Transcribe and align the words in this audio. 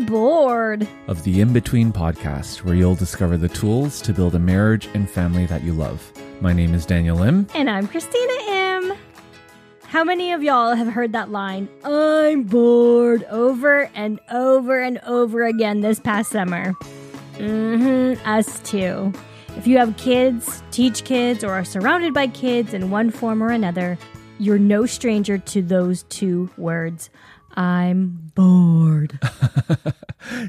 I'm 0.00 0.06
bored. 0.06 0.88
of 1.08 1.22
the 1.24 1.42
In 1.42 1.52
Between 1.52 1.92
podcast, 1.92 2.64
where 2.64 2.74
you'll 2.74 2.94
discover 2.94 3.36
the 3.36 3.50
tools 3.50 4.00
to 4.00 4.14
build 4.14 4.34
a 4.34 4.38
marriage 4.38 4.88
and 4.94 5.08
family 5.08 5.44
that 5.44 5.62
you 5.62 5.74
love. 5.74 6.10
My 6.40 6.54
name 6.54 6.72
is 6.72 6.86
Daniel 6.86 7.22
Im. 7.22 7.46
And 7.54 7.68
I'm 7.68 7.86
Christina 7.86 8.32
Im. 8.48 8.94
How 9.82 10.02
many 10.02 10.32
of 10.32 10.42
y'all 10.42 10.74
have 10.74 10.86
heard 10.86 11.12
that 11.12 11.30
line, 11.30 11.68
I'm 11.84 12.44
bored, 12.44 13.24
over 13.24 13.90
and 13.94 14.18
over 14.30 14.80
and 14.80 14.98
over 15.06 15.44
again 15.44 15.82
this 15.82 16.00
past 16.00 16.30
summer? 16.30 16.72
Mm 17.34 18.16
hmm, 18.16 18.26
us 18.26 18.58
too. 18.60 19.12
If 19.58 19.66
you 19.66 19.76
have 19.76 19.98
kids, 19.98 20.62
teach 20.70 21.04
kids, 21.04 21.44
or 21.44 21.52
are 21.52 21.64
surrounded 21.64 22.14
by 22.14 22.28
kids 22.28 22.72
in 22.72 22.90
one 22.90 23.10
form 23.10 23.42
or 23.42 23.50
another, 23.50 23.98
you're 24.38 24.58
no 24.58 24.86
stranger 24.86 25.36
to 25.36 25.60
those 25.60 26.04
two 26.04 26.48
words. 26.56 27.10
I'm 27.56 28.32
bored. 28.34 29.18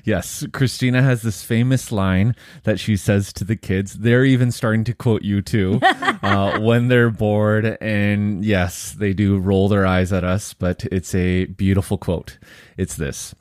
Yes, 0.03 0.45
Christina 0.51 1.01
has 1.01 1.21
this 1.21 1.43
famous 1.43 1.91
line 1.91 2.35
that 2.63 2.79
she 2.79 2.97
says 2.97 3.31
to 3.33 3.43
the 3.43 3.55
kids. 3.55 3.99
They're 3.99 4.25
even 4.25 4.51
starting 4.51 4.83
to 4.85 4.93
quote 4.93 5.21
you 5.23 5.41
too 5.41 5.79
uh, 5.83 6.59
when 6.59 6.87
they're 6.87 7.09
bored. 7.09 7.77
And 7.81 8.43
yes, 8.43 8.93
they 8.93 9.13
do 9.13 9.37
roll 9.37 9.69
their 9.69 9.85
eyes 9.85 10.11
at 10.11 10.23
us, 10.23 10.53
but 10.53 10.85
it's 10.91 11.15
a 11.15 11.45
beautiful 11.45 11.97
quote. 11.97 12.37
It's 12.77 12.95
this 12.95 13.33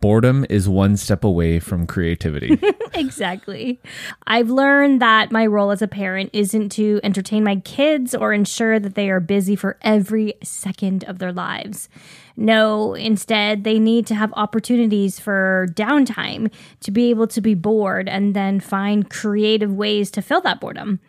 Boredom 0.00 0.44
is 0.50 0.68
one 0.68 0.96
step 0.96 1.24
away 1.24 1.58
from 1.58 1.86
creativity. 1.86 2.58
exactly. 2.94 3.80
I've 4.26 4.50
learned 4.50 5.00
that 5.00 5.32
my 5.32 5.46
role 5.46 5.70
as 5.70 5.82
a 5.82 5.88
parent 5.88 6.30
isn't 6.32 6.68
to 6.72 7.00
entertain 7.02 7.42
my 7.42 7.56
kids 7.56 8.14
or 8.14 8.32
ensure 8.32 8.78
that 8.78 8.94
they 8.94 9.08
are 9.10 9.20
busy 9.20 9.56
for 9.56 9.78
every 9.82 10.34
second 10.42 11.04
of 11.04 11.18
their 11.18 11.32
lives. 11.32 11.88
No, 12.36 12.94
instead, 12.94 13.64
they 13.64 13.78
need 13.78 14.06
to 14.08 14.14
have 14.14 14.32
opportunities 14.34 15.18
for 15.18 15.68
downtime 15.72 16.52
to 16.80 16.90
be 16.90 17.10
able 17.10 17.26
to 17.28 17.40
be 17.40 17.54
bored 17.54 18.08
and 18.08 18.34
then 18.34 18.60
find 18.60 19.08
creative 19.08 19.72
ways 19.72 20.10
to 20.12 20.22
fill 20.22 20.42
that 20.42 20.60
boredom. 20.60 21.00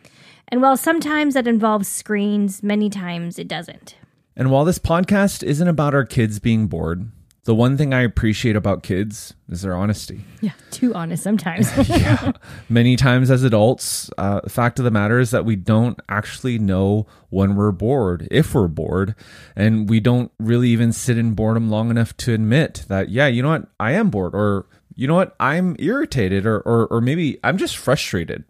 And 0.48 0.62
while 0.62 0.78
sometimes 0.78 1.34
that 1.34 1.48
involves 1.48 1.90
screens, 1.90 2.64
many 2.64 2.90
times 2.90 3.38
it 3.38 3.50
doesn't. 3.50 3.96
And 4.38 4.52
while 4.52 4.64
this 4.64 4.80
podcast 4.80 5.44
isn't 5.44 5.68
about 5.68 5.94
our 5.94 6.06
kids 6.06 6.40
being 6.40 6.68
bored, 6.68 7.12
the 7.48 7.56
one 7.56 7.78
thing 7.78 7.94
I 7.94 8.02
appreciate 8.02 8.58
about 8.58 8.84
kids 8.84 9.34
is 9.48 9.62
their 9.62 9.74
honesty. 9.74 10.20
Yeah, 10.42 10.52
too 10.70 10.94
honest 10.94 11.24
sometimes. 11.24 11.72
yeah. 11.90 12.34
Many 12.68 12.98
times 12.98 13.32
as 13.32 13.42
adults, 13.42 14.12
uh, 14.18 14.42
the 14.42 14.50
fact 14.50 14.80
of 14.80 14.86
the 14.86 14.92
matter 14.92 15.18
is 15.18 15.32
that 15.32 15.46
we 15.46 15.56
don't 15.56 15.98
actually 16.10 16.60
know 16.60 17.08
when 17.30 17.56
we're 17.56 17.72
bored, 17.72 18.28
if 18.30 18.54
we're 18.54 18.68
bored, 18.68 19.16
and 19.56 19.90
we 19.90 20.02
don't 20.02 20.30
really 20.38 20.68
even 20.68 20.92
sit 20.92 21.18
in 21.18 21.36
boredom 21.36 21.70
long 21.70 21.90
enough 21.90 22.18
to 22.18 22.34
admit 22.34 22.84
that, 22.90 23.08
yeah, 23.08 23.28
you 23.28 23.42
know 23.42 23.52
what, 23.52 23.70
I 23.80 23.94
am 23.94 24.10
bored, 24.10 24.36
or 24.36 24.66
you 24.96 25.08
know 25.08 25.16
what, 25.16 25.34
I'm 25.40 25.78
irritated, 25.80 26.46
or, 26.46 26.60
or, 26.60 26.88
or 26.88 27.00
maybe 27.00 27.40
I'm 27.46 27.58
just 27.58 27.78
frustrated. 27.78 28.44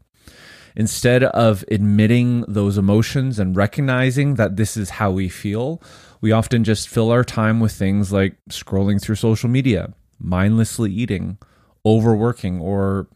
Instead 0.76 1.24
of 1.24 1.64
admitting 1.70 2.46
those 2.48 2.80
emotions 2.80 3.38
and 3.38 3.56
recognizing 3.56 4.36
that 4.36 4.58
this 4.58 4.76
is 4.76 4.92
how 4.92 5.12
we 5.12 5.30
feel, 5.30 5.82
we 6.22 6.32
often 6.32 6.64
just 6.64 6.90
fill 6.90 7.12
our 7.12 7.24
time 7.24 7.60
with 7.60 7.72
things 7.72 8.12
like 8.12 8.36
scrolling 8.50 9.02
through 9.02 9.16
social 9.16 9.50
media, 9.50 9.94
mindlessly 10.20 10.92
eating, 10.92 11.38
overworking, 11.86 12.60
or 12.60 13.08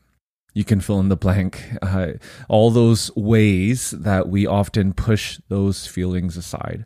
you 0.53 0.63
can 0.63 0.81
fill 0.81 0.99
in 0.99 1.09
the 1.09 1.15
blank. 1.15 1.63
Uh, 1.81 2.13
all 2.47 2.71
those 2.71 3.13
ways 3.15 3.91
that 3.91 4.29
we 4.29 4.47
often 4.47 4.93
push 4.93 5.39
those 5.49 5.87
feelings 5.87 6.37
aside. 6.37 6.85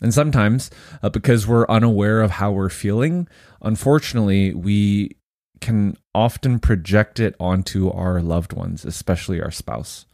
And 0.00 0.12
sometimes, 0.12 0.68
uh, 1.00 1.10
because 1.10 1.46
we're 1.46 1.66
unaware 1.68 2.22
of 2.22 2.32
how 2.32 2.50
we're 2.50 2.68
feeling, 2.68 3.28
unfortunately, 3.60 4.52
we 4.52 5.16
can 5.60 5.96
often 6.12 6.58
project 6.58 7.20
it 7.20 7.36
onto 7.38 7.88
our 7.90 8.20
loved 8.20 8.52
ones, 8.52 8.84
especially 8.84 9.40
our 9.40 9.52
spouse. 9.52 10.06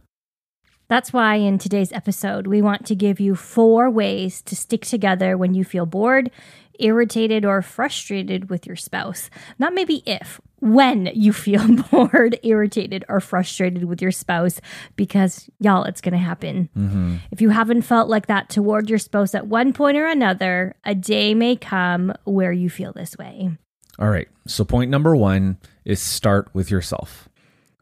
That's 0.89 1.13
why 1.13 1.35
in 1.35 1.59
today's 1.59 1.93
episode, 1.93 2.47
we 2.47 2.63
want 2.63 2.87
to 2.87 2.95
give 2.95 3.21
you 3.21 3.35
four 3.35 3.91
ways 3.91 4.41
to 4.43 4.57
stick 4.57 4.87
together 4.87 5.37
when 5.37 5.53
you 5.53 5.63
feel 5.63 5.85
bored, 5.85 6.31
irritated, 6.79 7.45
or 7.45 7.61
frustrated 7.61 8.49
with 8.49 8.67
your 8.67 8.77
spouse. 8.77 9.29
Not 9.59 9.75
maybe 9.75 10.03
if, 10.07 10.41
when 10.61 11.11
you 11.15 11.35
feel 11.35 11.67
bored, 11.91 12.39
irritated, 12.43 13.05
or 13.07 13.21
frustrated 13.21 13.85
with 13.85 14.01
your 14.01 14.13
spouse, 14.13 14.63
because 14.97 15.51
y'all, 15.61 15.85
it's 15.85 16.01
going 16.01 16.13
to 16.13 16.19
happen. 16.19 16.71
Mm-hmm. 16.75 17.17
If 17.33 17.43
you 17.43 17.51
haven't 17.51 17.83
felt 17.83 18.09
like 18.09 18.27
that 18.29 18.49
toward 18.49 18.89
your 18.89 18.99
spouse 18.99 19.35
at 19.35 19.47
one 19.47 19.75
point 19.75 19.99
or 19.99 20.07
another, 20.07 20.75
a 20.85 20.95
day 20.95 21.35
may 21.35 21.57
come 21.57 22.15
where 22.25 22.53
you 22.53 22.71
feel 22.71 22.95
this 22.95 23.15
way. 23.19 23.51
All 23.99 24.09
right. 24.09 24.29
So, 24.47 24.65
point 24.65 24.91
number 24.91 25.15
one 25.15 25.59
is 25.85 26.01
start 26.01 26.49
with 26.55 26.71
yourself. 26.71 27.29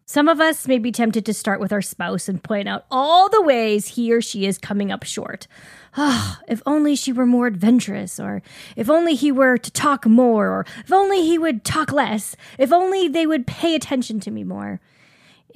Some 0.09 0.29
of 0.29 0.41
us 0.41 0.69
may 0.69 0.79
be 0.79 0.93
tempted 0.93 1.27
to 1.27 1.35
start 1.35 1.59
with 1.59 1.73
our 1.73 1.83
spouse 1.83 2.29
and 2.29 2.41
point 2.41 2.69
out 2.69 2.87
all 2.93 3.29
the 3.29 3.43
ways 3.43 3.89
he 3.89 4.13
or 4.13 4.21
she 4.21 4.47
is 4.47 4.57
coming 4.57 4.93
up 4.93 5.03
short. 5.03 5.49
Ah, 5.97 6.41
if 6.47 6.63
only 6.65 6.95
she 6.95 7.13
were 7.13 7.27
more 7.27 7.49
adventurous, 7.49 8.21
or 8.21 8.41
if 8.77 8.89
only 8.89 9.17
he 9.17 9.33
were 9.33 9.59
to 9.59 9.71
talk 9.73 10.07
more, 10.07 10.47
or 10.47 10.67
if 10.85 10.93
only 10.93 11.27
he 11.27 11.39
would 11.39 11.65
talk 11.65 11.91
less, 11.91 12.37
if 12.57 12.73
only 12.73 13.09
they 13.09 13.27
would 13.27 13.49
pay 13.49 13.75
attention 13.75 14.21
to 14.21 14.31
me 14.31 14.45
more. 14.45 14.81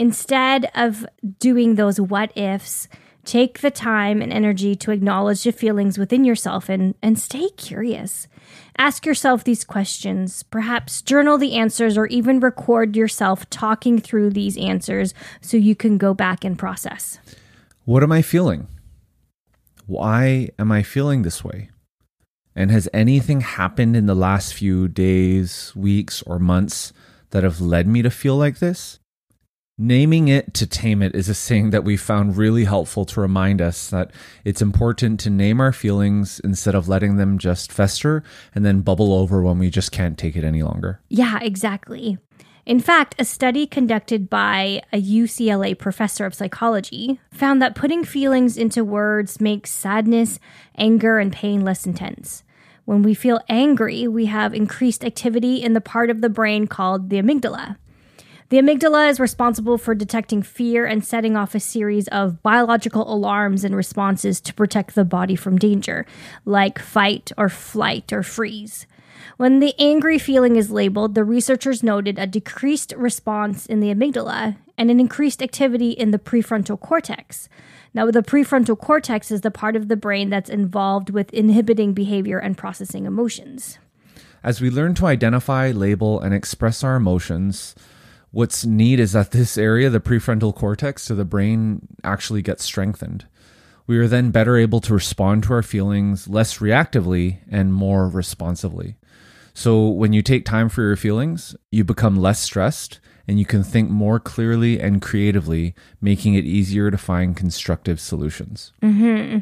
Instead 0.00 0.68
of 0.74 1.06
doing 1.38 1.76
those 1.76 2.00
what 2.00 2.36
ifs, 2.36 2.88
take 3.24 3.60
the 3.60 3.70
time 3.70 4.20
and 4.20 4.32
energy 4.32 4.74
to 4.74 4.90
acknowledge 4.90 5.44
the 5.44 5.52
feelings 5.52 5.96
within 5.96 6.24
yourself 6.24 6.68
and, 6.68 6.96
and 7.00 7.20
stay 7.20 7.50
curious. 7.50 8.26
Ask 8.80 9.04
yourself 9.04 9.44
these 9.44 9.62
questions, 9.62 10.42
perhaps 10.42 11.02
journal 11.02 11.36
the 11.36 11.54
answers, 11.54 11.98
or 11.98 12.06
even 12.06 12.40
record 12.40 12.96
yourself 12.96 13.48
talking 13.50 13.98
through 13.98 14.30
these 14.30 14.56
answers 14.56 15.12
so 15.42 15.58
you 15.58 15.76
can 15.76 15.98
go 15.98 16.14
back 16.14 16.46
and 16.46 16.58
process. 16.58 17.18
What 17.84 18.02
am 18.02 18.10
I 18.10 18.22
feeling? 18.22 18.68
Why 19.84 20.48
am 20.58 20.72
I 20.72 20.82
feeling 20.82 21.20
this 21.20 21.44
way? 21.44 21.68
And 22.56 22.70
has 22.70 22.88
anything 22.94 23.42
happened 23.42 23.96
in 23.96 24.06
the 24.06 24.14
last 24.14 24.54
few 24.54 24.88
days, 24.88 25.74
weeks, 25.76 26.22
or 26.22 26.38
months 26.38 26.94
that 27.32 27.42
have 27.42 27.60
led 27.60 27.86
me 27.86 28.00
to 28.00 28.10
feel 28.10 28.38
like 28.38 28.60
this? 28.60 28.98
Naming 29.82 30.28
it 30.28 30.52
to 30.52 30.66
tame 30.66 31.00
it 31.00 31.14
is 31.14 31.30
a 31.30 31.34
saying 31.34 31.70
that 31.70 31.84
we 31.84 31.96
found 31.96 32.36
really 32.36 32.64
helpful 32.64 33.06
to 33.06 33.18
remind 33.18 33.62
us 33.62 33.88
that 33.88 34.10
it's 34.44 34.60
important 34.60 35.18
to 35.20 35.30
name 35.30 35.58
our 35.58 35.72
feelings 35.72 36.38
instead 36.40 36.74
of 36.74 36.86
letting 36.86 37.16
them 37.16 37.38
just 37.38 37.72
fester 37.72 38.22
and 38.54 38.62
then 38.62 38.82
bubble 38.82 39.14
over 39.14 39.40
when 39.40 39.58
we 39.58 39.70
just 39.70 39.90
can't 39.90 40.18
take 40.18 40.36
it 40.36 40.44
any 40.44 40.62
longer. 40.62 41.00
Yeah, 41.08 41.38
exactly. 41.40 42.18
In 42.66 42.78
fact, 42.78 43.14
a 43.18 43.24
study 43.24 43.66
conducted 43.66 44.28
by 44.28 44.82
a 44.92 45.00
UCLA 45.00 45.78
professor 45.78 46.26
of 46.26 46.34
psychology 46.34 47.18
found 47.32 47.62
that 47.62 47.74
putting 47.74 48.04
feelings 48.04 48.58
into 48.58 48.84
words 48.84 49.40
makes 49.40 49.70
sadness, 49.70 50.38
anger, 50.76 51.18
and 51.18 51.32
pain 51.32 51.64
less 51.64 51.86
intense. 51.86 52.44
When 52.84 53.02
we 53.02 53.14
feel 53.14 53.40
angry, 53.48 54.06
we 54.06 54.26
have 54.26 54.52
increased 54.52 55.06
activity 55.06 55.62
in 55.62 55.72
the 55.72 55.80
part 55.80 56.10
of 56.10 56.20
the 56.20 56.28
brain 56.28 56.66
called 56.66 57.08
the 57.08 57.16
amygdala. 57.16 57.76
The 58.50 58.58
amygdala 58.58 59.08
is 59.08 59.20
responsible 59.20 59.78
for 59.78 59.94
detecting 59.94 60.42
fear 60.42 60.84
and 60.84 61.04
setting 61.04 61.36
off 61.36 61.54
a 61.54 61.60
series 61.60 62.08
of 62.08 62.42
biological 62.42 63.08
alarms 63.08 63.62
and 63.62 63.76
responses 63.76 64.40
to 64.40 64.52
protect 64.52 64.96
the 64.96 65.04
body 65.04 65.36
from 65.36 65.56
danger, 65.56 66.04
like 66.44 66.80
fight 66.80 67.30
or 67.38 67.48
flight 67.48 68.12
or 68.12 68.24
freeze. 68.24 68.88
When 69.36 69.60
the 69.60 69.72
angry 69.78 70.18
feeling 70.18 70.56
is 70.56 70.72
labeled, 70.72 71.14
the 71.14 71.22
researchers 71.22 71.84
noted 71.84 72.18
a 72.18 72.26
decreased 72.26 72.92
response 72.96 73.66
in 73.66 73.78
the 73.78 73.94
amygdala 73.94 74.56
and 74.76 74.90
an 74.90 74.98
increased 74.98 75.44
activity 75.44 75.90
in 75.92 76.10
the 76.10 76.18
prefrontal 76.18 76.80
cortex. 76.80 77.48
Now, 77.94 78.10
the 78.10 78.20
prefrontal 78.20 78.76
cortex 78.76 79.30
is 79.30 79.42
the 79.42 79.52
part 79.52 79.76
of 79.76 79.86
the 79.86 79.96
brain 79.96 80.28
that's 80.28 80.50
involved 80.50 81.10
with 81.10 81.32
inhibiting 81.32 81.92
behavior 81.92 82.40
and 82.40 82.58
processing 82.58 83.06
emotions. 83.06 83.78
As 84.42 84.60
we 84.60 84.70
learn 84.70 84.94
to 84.94 85.06
identify, 85.06 85.70
label, 85.70 86.18
and 86.18 86.34
express 86.34 86.82
our 86.82 86.96
emotions, 86.96 87.76
what's 88.30 88.64
neat 88.64 89.00
is 89.00 89.12
that 89.12 89.30
this 89.30 89.58
area, 89.58 89.90
the 89.90 90.00
prefrontal 90.00 90.54
cortex 90.54 91.10
of 91.10 91.16
the 91.16 91.24
brain, 91.24 91.86
actually 92.04 92.42
gets 92.42 92.64
strengthened. 92.64 93.26
We 93.86 93.98
are 93.98 94.08
then 94.08 94.30
better 94.30 94.56
able 94.56 94.80
to 94.82 94.94
respond 94.94 95.44
to 95.44 95.54
our 95.54 95.62
feelings 95.62 96.28
less 96.28 96.58
reactively 96.58 97.38
and 97.50 97.74
more 97.74 98.08
responsively. 98.08 98.96
So 99.52 99.88
when 99.88 100.12
you 100.12 100.22
take 100.22 100.44
time 100.44 100.68
for 100.68 100.82
your 100.82 100.96
feelings, 100.96 101.56
you 101.70 101.82
become 101.82 102.16
less 102.16 102.40
stressed 102.40 103.00
and 103.26 103.38
you 103.38 103.44
can 103.44 103.62
think 103.62 103.90
more 103.90 104.18
clearly 104.18 104.80
and 104.80 105.00
creatively, 105.00 105.74
making 106.00 106.34
it 106.34 106.44
easier 106.44 106.90
to 106.90 106.98
find 106.98 107.36
constructive 107.36 108.00
solutions. 108.00 108.72
Mm-hmm. 108.82 109.38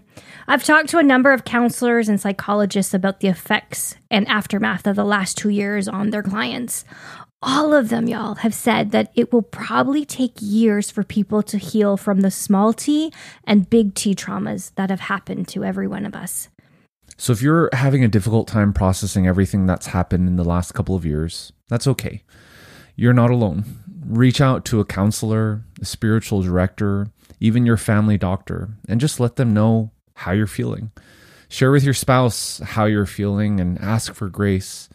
I've 0.47 0.65
talked 0.65 0.89
to 0.91 0.99
a 0.99 1.03
number 1.03 1.33
of 1.33 1.45
counselors 1.45 2.09
and 2.09 2.21
psychologists 2.21 2.93
about 2.93 3.21
the 3.21 3.29
effects 3.29 3.95
and 4.11 4.29
aftermath 4.29 4.87
of 4.87 4.97
the 4.97 5.05
last 5.05 5.39
two 5.39 5.49
years 5.49 5.89
on 5.89 6.11
their 6.11 6.23
clients. 6.23 6.85
All 7.41 7.73
of 7.73 7.89
them, 7.89 8.09
y'all, 8.09 8.35
have 8.37 8.55
said 8.55 8.91
that 8.91 9.13
it 9.15 9.33
will 9.33 9.43
probably 9.43 10.05
take 10.05 10.33
years 10.41 10.91
for 10.91 11.05
people 11.05 11.41
to 11.45 11.57
heal 11.57 11.97
from 11.97 12.23
the 12.23 12.33
small 12.33 12.73
t 12.73 13.13
and 13.45 13.71
big 13.71 13.95
T 13.95 14.17
traumas 14.17 14.75
that 14.75 14.91
have 14.91 15.01
happened 15.01 15.47
to 15.49 15.65
every 15.65 15.87
one 15.87 16.05
of 16.05 16.17
us. 16.17 16.49
So 17.17 17.33
if 17.33 17.41
you're 17.41 17.71
having 17.73 18.03
a 18.03 18.09
difficult 18.09 18.49
time 18.49 18.73
processing 18.73 19.29
everything 19.29 19.67
that's 19.67 19.87
happened 19.87 20.29
in 20.29 20.37
the 20.37 20.45
last 20.45 20.73
couple 20.73 20.97
of 20.97 21.07
years, 21.07 21.53
that's 21.69 21.87
okay. 21.87 22.23
You're 22.97 23.13
not 23.13 23.31
alone. 23.31 23.65
Reach 24.05 24.41
out 24.41 24.65
to 24.67 24.81
a 24.81 24.85
counselor, 24.85 25.63
a 25.81 25.85
spiritual 25.85 26.43
director, 26.43 27.09
even 27.39 27.65
your 27.65 27.77
family 27.77 28.19
doctor, 28.19 28.71
and 28.89 29.01
just 29.01 29.21
let 29.21 29.37
them 29.37 29.55
know 29.55 29.93
how 30.15 30.33
you're 30.33 30.49
feeling. 30.49 30.91
Share 31.49 31.71
with 31.71 31.85
your 31.85 31.95
spouse 31.95 32.59
how 32.59 32.87
you're 32.87 33.07
feeling 33.07 33.61
and 33.61 33.79
ask 33.81 34.13
for 34.13 34.29
grace. 34.29 34.89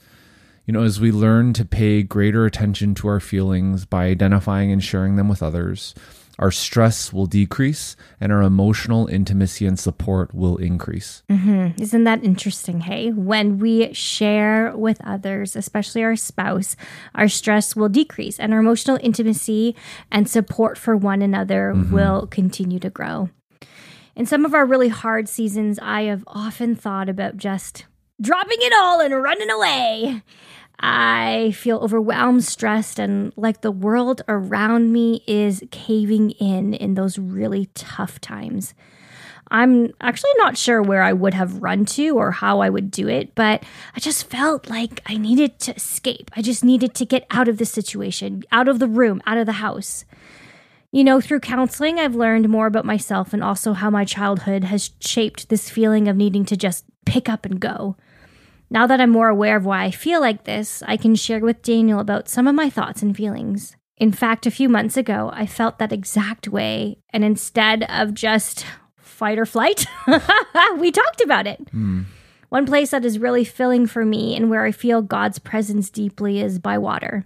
You 0.66 0.72
know, 0.72 0.84
as 0.84 1.02
we 1.02 1.12
learn 1.12 1.52
to 1.54 1.66
pay 1.66 2.04
greater 2.04 2.46
attention 2.46 2.96
to 2.96 3.10
our 3.10 3.20
feelings 3.20 3.86
by 3.86 4.06
identifying 4.06 4.72
and 4.72 4.82
sharing 4.82 5.18
them 5.18 5.28
with 5.28 5.44
others, 5.44 5.94
our 6.40 6.52
stress 6.52 7.12
will 7.12 7.26
decrease 7.26 7.98
and 8.22 8.32
our 8.32 8.42
emotional 8.42 9.08
intimacy 9.08 9.66
and 9.66 9.78
support 9.78 10.34
will 10.34 10.56
increase. 10.58 11.22
Mm-hmm. 11.30 11.82
Isn't 11.82 12.06
that 12.06 12.24
interesting? 12.24 12.82
Hey, 12.82 13.12
when 13.12 13.60
we 13.60 13.94
share 13.94 14.76
with 14.76 15.00
others, 15.06 15.58
especially 15.58 16.02
our 16.02 16.16
spouse, 16.16 16.78
our 17.14 17.28
stress 17.28 17.76
will 17.76 17.90
decrease 17.90 18.40
and 18.40 18.54
our 18.54 18.60
emotional 18.60 18.98
intimacy 19.04 19.76
and 20.12 20.30
support 20.30 20.78
for 20.78 20.96
one 20.96 21.22
another 21.22 21.74
mm-hmm. 21.76 21.94
will 21.94 22.26
continue 22.28 22.80
to 22.80 22.90
grow. 22.90 23.30
In 24.16 24.26
some 24.26 24.46
of 24.46 24.54
our 24.54 24.66
really 24.66 24.90
hard 24.90 25.28
seasons, 25.28 25.78
I 25.82 26.04
have 26.04 26.24
often 26.28 26.76
thought 26.76 27.10
about 27.10 27.36
just 27.36 27.86
dropping 28.22 28.60
it 28.60 28.74
all 28.74 29.00
and 29.00 29.22
running 29.22 29.50
away. 29.50 30.22
I 30.80 31.52
feel 31.56 31.78
overwhelmed, 31.78 32.44
stressed, 32.44 33.00
and 33.00 33.32
like 33.38 33.62
the 33.62 33.72
world 33.72 34.22
around 34.28 34.92
me 34.92 35.24
is 35.28 35.64
caving 35.72 36.32
in 36.32 36.74
in 36.74 36.96
those 36.96 37.18
really 37.18 37.70
tough 37.74 38.20
times. 38.20 38.74
I'm 39.50 39.94
actually 40.02 40.32
not 40.38 40.58
sure 40.58 40.82
where 40.82 41.04
I 41.04 41.14
would 41.14 41.36
have 41.36 41.62
run 41.62 41.86
to 41.86 42.18
or 42.18 42.32
how 42.32 42.60
I 42.62 42.70
would 42.70 42.90
do 42.90 43.08
it, 43.08 43.36
but 43.36 43.64
I 43.96 44.00
just 44.00 44.30
felt 44.30 44.70
like 44.70 45.02
I 45.06 45.18
needed 45.18 45.60
to 45.60 45.76
escape. 45.76 46.32
I 46.36 46.42
just 46.42 46.64
needed 46.64 46.96
to 46.96 47.06
get 47.06 47.28
out 47.30 47.48
of 47.48 47.60
the 47.60 47.66
situation, 47.66 48.44
out 48.52 48.68
of 48.68 48.80
the 48.80 48.88
room, 48.88 49.22
out 49.28 49.38
of 49.38 49.46
the 49.46 49.54
house. 49.54 50.06
You 50.92 51.04
know, 51.04 51.22
through 51.22 51.42
counseling, 51.42 52.00
I've 52.00 52.16
learned 52.16 52.50
more 52.50 52.68
about 52.68 52.86
myself 52.86 53.32
and 53.32 53.44
also 53.44 53.74
how 53.74 53.90
my 53.90 54.06
childhood 54.06 54.64
has 54.66 54.92
shaped 55.00 55.50
this 55.50 55.70
feeling 55.70 56.08
of 56.08 56.16
needing 56.16 56.46
to 56.46 56.58
just 56.58 56.86
pick 57.06 57.30
up 57.30 57.46
and 57.46 57.60
go. 57.60 57.96
Now 58.70 58.88
that 58.88 59.00
I'm 59.00 59.12
more 59.12 59.30
aware 59.30 59.56
of 59.56 59.66
why 59.66 59.84
I 59.84 59.92
feel 59.92 60.20
like 60.20 60.46
this, 60.46 60.82
I 60.88 60.98
can 60.98 61.16
share 61.16 61.40
with 61.40 61.62
Daniel 61.62 62.00
about 62.00 62.28
some 62.28 62.48
of 62.48 62.56
my 62.56 62.70
thoughts 62.70 63.02
and 63.02 63.16
feelings. 63.16 63.76
In 63.98 64.12
fact, 64.12 64.46
a 64.46 64.52
few 64.52 64.68
months 64.68 64.98
ago, 64.98 65.30
I 65.34 65.46
felt 65.46 65.78
that 65.78 65.94
exact 65.94 66.48
way, 66.48 66.98
and 67.12 67.24
instead 67.24 67.84
of 67.84 68.14
just 68.14 68.66
fight 68.98 69.38
or 69.38 69.46
flight, 69.46 69.86
we 70.78 70.92
talked 70.92 71.22
about 71.22 71.46
it. 71.46 71.70
Hmm. 71.70 72.02
One 72.50 72.66
place 72.66 72.92
that 72.92 73.06
is 73.06 73.20
really 73.20 73.44
filling 73.44 73.88
for 73.88 74.06
me 74.06 74.36
and 74.36 74.50
where 74.50 74.64
I 74.64 74.72
feel 74.72 75.02
God's 75.02 75.40
presence 75.40 75.90
deeply 75.90 76.40
is 76.40 76.60
by 76.60 76.78
water. 76.78 77.26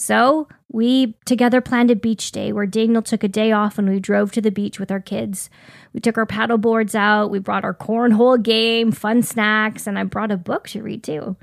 So 0.00 0.46
we 0.70 1.16
together 1.24 1.60
planned 1.60 1.90
a 1.90 1.96
beach 1.96 2.30
day 2.30 2.52
where 2.52 2.66
Daniel 2.66 3.02
took 3.02 3.24
a 3.24 3.28
day 3.28 3.50
off 3.50 3.78
and 3.78 3.88
we 3.88 3.98
drove 3.98 4.30
to 4.30 4.40
the 4.40 4.52
beach 4.52 4.78
with 4.78 4.92
our 4.92 5.00
kids. 5.00 5.50
We 5.92 5.98
took 5.98 6.16
our 6.16 6.24
paddle 6.24 6.56
boards 6.56 6.94
out, 6.94 7.32
we 7.32 7.40
brought 7.40 7.64
our 7.64 7.74
cornhole 7.74 8.40
game, 8.40 8.92
fun 8.92 9.24
snacks, 9.24 9.88
and 9.88 9.98
I 9.98 10.04
brought 10.04 10.30
a 10.30 10.36
book 10.36 10.68
to 10.68 10.84
read 10.84 11.02
too. 11.02 11.36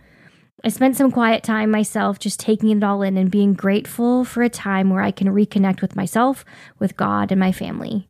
I 0.64 0.70
spent 0.70 0.96
some 0.96 1.12
quiet 1.12 1.44
time 1.44 1.70
myself 1.70 2.18
just 2.18 2.40
taking 2.40 2.70
it 2.70 2.82
all 2.82 3.02
in 3.02 3.18
and 3.18 3.30
being 3.30 3.56
grateful 3.56 4.24
for 4.24 4.42
a 4.42 4.50
time 4.50 4.90
where 4.90 5.04
I 5.04 5.12
can 5.12 5.28
reconnect 5.28 5.82
with 5.82 5.98
myself, 5.98 6.46
with 6.80 6.96
God, 6.96 7.34
and 7.34 7.40
my 7.40 7.52
family. 7.52 8.08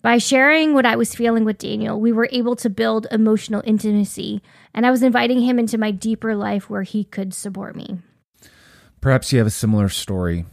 By 0.00 0.16
sharing 0.16 0.72
what 0.72 0.86
I 0.86 0.96
was 0.96 1.14
feeling 1.14 1.44
with 1.44 1.58
Daniel, 1.58 2.00
we 2.00 2.10
were 2.10 2.30
able 2.32 2.56
to 2.56 2.70
build 2.70 3.06
emotional 3.10 3.62
intimacy, 3.66 4.40
and 4.72 4.86
I 4.86 4.90
was 4.90 5.02
inviting 5.02 5.42
him 5.42 5.58
into 5.58 5.76
my 5.76 5.90
deeper 5.90 6.34
life 6.34 6.70
where 6.70 6.84
he 6.84 7.04
could 7.04 7.34
support 7.34 7.76
me. 7.76 7.98
Perhaps 9.04 9.34
you 9.34 9.38
have 9.38 9.46
a 9.46 9.50
similar 9.50 9.90
story. 9.90 10.46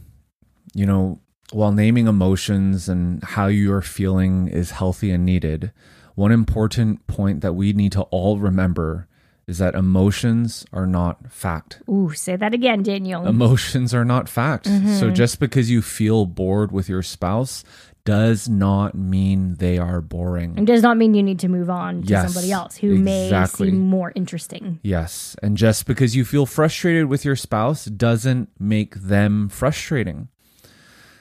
You 0.74 0.84
know, 0.84 1.20
while 1.52 1.72
naming 1.72 2.06
emotions 2.06 2.86
and 2.86 3.24
how 3.24 3.46
you 3.46 3.72
are 3.72 3.80
feeling 3.80 4.46
is 4.46 4.72
healthy 4.72 5.10
and 5.10 5.24
needed, 5.24 5.72
one 6.16 6.32
important 6.32 7.06
point 7.06 7.40
that 7.40 7.54
we 7.54 7.72
need 7.72 7.92
to 7.92 8.02
all 8.02 8.38
remember 8.38 9.08
is 9.46 9.56
that 9.56 9.74
emotions 9.74 10.66
are 10.70 10.86
not 10.86 11.32
fact. 11.32 11.80
Ooh, 11.88 12.12
say 12.12 12.36
that 12.36 12.52
again, 12.52 12.82
Daniel. 12.82 13.26
Emotions 13.26 13.94
are 13.94 14.04
not 14.04 14.28
fact. 14.28 14.66
So 14.66 14.70
mm-hmm. 14.72 15.14
just 15.14 15.40
because 15.40 15.70
you 15.70 15.80
feel 15.80 16.26
bored 16.26 16.72
with 16.72 16.90
your 16.90 17.02
spouse 17.02 17.64
does 18.04 18.48
not 18.48 18.94
mean 18.94 19.54
they 19.56 19.78
are 19.78 20.00
boring. 20.00 20.58
It 20.58 20.64
does 20.64 20.82
not 20.82 20.96
mean 20.96 21.14
you 21.14 21.22
need 21.22 21.38
to 21.40 21.48
move 21.48 21.70
on 21.70 22.02
to 22.02 22.08
Yes, 22.08 22.32
somebody 22.32 22.50
else 22.52 22.76
who 22.76 22.96
may 22.96 23.26
exactly. 23.26 23.68
seem 23.70 23.78
more 23.80 24.12
interesting. 24.14 24.80
Yes. 24.82 25.36
And 25.42 25.56
just 25.56 25.86
because 25.86 26.16
you 26.16 26.24
feel 26.24 26.46
frustrated 26.46 27.06
with 27.06 27.24
your 27.24 27.36
spouse 27.36 27.84
doesn't 27.84 28.48
make 28.58 28.94
them 28.96 29.48
frustrating. 29.48 30.28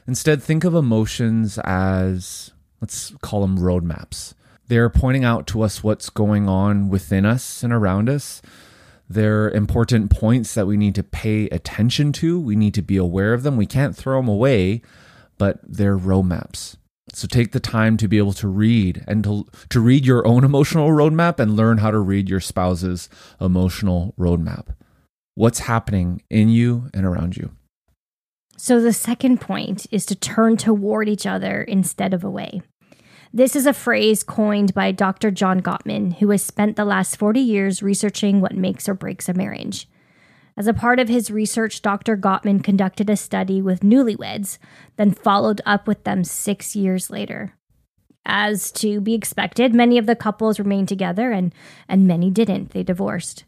Instead, 0.07 0.42
think 0.42 0.63
of 0.63 0.74
emotions 0.74 1.60
as, 1.63 2.51
let's 2.81 3.13
call 3.22 3.42
them 3.42 3.60
roadmaps. 3.60 4.33
They're 4.68 4.89
pointing 4.89 5.24
out 5.24 5.48
to 5.48 5.62
us 5.62 5.83
what's 5.83 6.10
going 6.10 6.50
on 6.50 6.89
within 6.89 7.25
us 7.25 7.62
and 7.62 7.72
around 7.72 8.10
us. 8.10 8.42
They're 9.10 9.50
important 9.51 10.10
points 10.10 10.54
that 10.54 10.66
we 10.66 10.78
need 10.78 10.95
to 10.95 11.04
pay 11.04 11.48
attention 11.50 12.13
to. 12.13 12.39
We 12.39 12.56
need 12.56 12.74
to 12.75 12.81
be 12.81 12.95
aware 12.98 13.33
of 13.33 13.44
them. 13.44 13.57
We 13.57 13.66
can't 13.66 13.95
throw 13.95 14.19
them 14.19 14.30
away, 14.30 14.81
but 15.41 15.59
they're 15.63 15.97
roadmaps. 15.97 16.77
So 17.13 17.27
take 17.27 17.51
the 17.51 17.59
time 17.59 17.97
to 17.97 18.07
be 18.07 18.19
able 18.19 18.33
to 18.33 18.47
read 18.47 19.03
and 19.07 19.23
to, 19.23 19.47
to 19.69 19.79
read 19.79 20.05
your 20.05 20.27
own 20.27 20.43
emotional 20.43 20.89
roadmap 20.89 21.39
and 21.39 21.55
learn 21.55 21.79
how 21.79 21.89
to 21.89 21.97
read 21.97 22.29
your 22.29 22.39
spouse's 22.39 23.09
emotional 23.39 24.13
roadmap. 24.19 24.67
What's 25.33 25.61
happening 25.61 26.21
in 26.29 26.49
you 26.49 26.91
and 26.93 27.07
around 27.07 27.38
you? 27.38 27.53
So 28.55 28.79
the 28.79 28.93
second 28.93 29.42
point 29.42 29.87
is 29.89 30.06
to 30.06 30.16
turn 30.16 30.57
toward 30.57 31.09
each 31.09 31.25
other 31.25 31.63
instead 31.63 32.13
of 32.13 32.23
away. 32.23 32.61
This 33.33 33.56
is 33.56 33.66
a 33.66 33.73
phrase 33.73 34.21
coined 34.21 34.75
by 34.75 34.92
Dr. 34.92 35.31
John 35.31 35.59
Gottman, 35.59 36.18
who 36.18 36.30
has 36.30 36.44
spent 36.44 36.75
the 36.75 36.85
last 36.85 37.18
40 37.18 37.39
years 37.39 37.81
researching 37.81 38.42
what 38.42 38.56
makes 38.56 38.87
or 38.87 38.94
breaks 38.94 39.27
a 39.27 39.33
marriage. 39.33 39.87
As 40.61 40.68
a 40.68 40.75
part 40.75 40.99
of 40.99 41.09
his 41.09 41.31
research, 41.31 41.81
Dr. 41.81 42.15
Gottman 42.15 42.63
conducted 42.63 43.09
a 43.09 43.18
study 43.18 43.63
with 43.63 43.80
newlyweds, 43.80 44.59
then 44.95 45.09
followed 45.09 45.59
up 45.65 45.87
with 45.87 46.03
them 46.03 46.23
six 46.23 46.75
years 46.75 47.09
later. 47.09 47.56
As 48.27 48.71
to 48.73 49.01
be 49.01 49.15
expected, 49.15 49.73
many 49.73 49.97
of 49.97 50.06
the 50.06 50.15
couples 50.15 50.59
remained 50.59 50.87
together 50.87 51.31
and, 51.31 51.51
and 51.89 52.06
many 52.06 52.30
didn't. 52.30 52.73
They 52.73 52.83
divorced. 52.83 53.45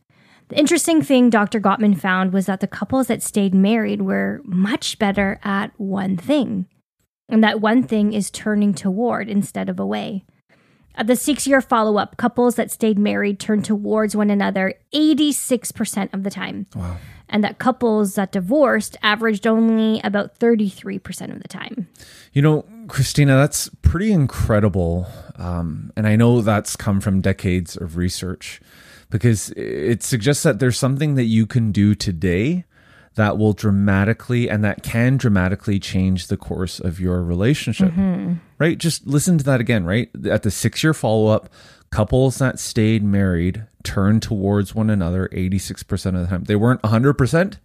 The 0.47 0.57
interesting 0.57 1.03
thing 1.03 1.29
Dr. 1.29 1.59
Gottman 1.59 1.99
found 1.99 2.33
was 2.33 2.47
that 2.47 2.61
the 2.61 2.67
couples 2.67 3.05
that 3.05 3.21
stayed 3.21 3.53
married 3.53 4.01
were 4.01 4.41
much 4.43 4.97
better 4.97 5.39
at 5.43 5.71
one 5.79 6.17
thing. 6.17 6.65
And 7.29 7.43
that 7.43 7.61
one 7.61 7.83
thing 7.83 8.13
is 8.13 8.31
turning 8.31 8.73
toward 8.73 9.29
instead 9.29 9.69
of 9.69 9.79
away. 9.79 10.25
At 10.95 11.07
the 11.07 11.15
six 11.15 11.47
year 11.47 11.61
follow 11.61 11.97
up, 11.97 12.17
couples 12.17 12.55
that 12.55 12.71
stayed 12.71 12.99
married 12.99 13.39
turned 13.39 13.65
towards 13.65 14.15
one 14.15 14.29
another 14.29 14.75
86% 14.93 16.13
of 16.13 16.23
the 16.23 16.29
time. 16.29 16.67
Wow. 16.75 16.97
And 17.29 17.43
that 17.43 17.57
couples 17.57 18.13
that 18.13 18.31
divorced 18.31 18.95
averaged 19.01 19.47
only 19.47 19.99
about 20.03 20.37
33% 20.39 21.33
of 21.33 21.41
the 21.41 21.47
time. 21.47 21.87
You 22.31 22.43
know, 22.43 22.65
Christina, 22.87 23.35
that's 23.35 23.69
pretty 23.81 24.11
incredible. 24.11 25.07
Um, 25.37 25.91
and 25.95 26.07
I 26.07 26.15
know 26.15 26.41
that's 26.41 26.75
come 26.75 27.01
from 27.01 27.21
decades 27.21 27.75
of 27.75 27.97
research 27.97 28.61
because 29.09 29.49
it 29.51 30.03
suggests 30.03 30.43
that 30.43 30.59
there's 30.59 30.77
something 30.77 31.15
that 31.15 31.23
you 31.23 31.47
can 31.47 31.71
do 31.71 31.95
today 31.95 32.65
that 33.15 33.37
will 33.37 33.53
dramatically 33.53 34.49
and 34.49 34.63
that 34.63 34.83
can 34.83 35.17
dramatically 35.17 35.79
change 35.79 36.27
the 36.27 36.37
course 36.37 36.79
of 36.79 36.99
your 36.99 37.21
relationship. 37.23 37.91
Right? 38.57 38.77
Just 38.77 39.05
listen 39.05 39.37
to 39.37 39.43
that 39.45 39.59
again, 39.59 39.85
right? 39.85 40.09
At 40.29 40.43
the 40.43 40.51
six 40.51 40.83
year 40.83 40.93
follow 40.93 41.27
up, 41.27 41.49
couples 41.91 42.39
that 42.39 42.59
stayed 42.59 43.03
married 43.03 43.67
turned 43.83 44.21
towards 44.23 44.73
one 44.73 44.89
another 44.89 45.29
86% 45.33 45.91
of 46.15 46.21
the 46.21 46.27
time. 46.27 46.45
They 46.45 46.55
weren't 46.55 46.81
100%, 46.81 47.59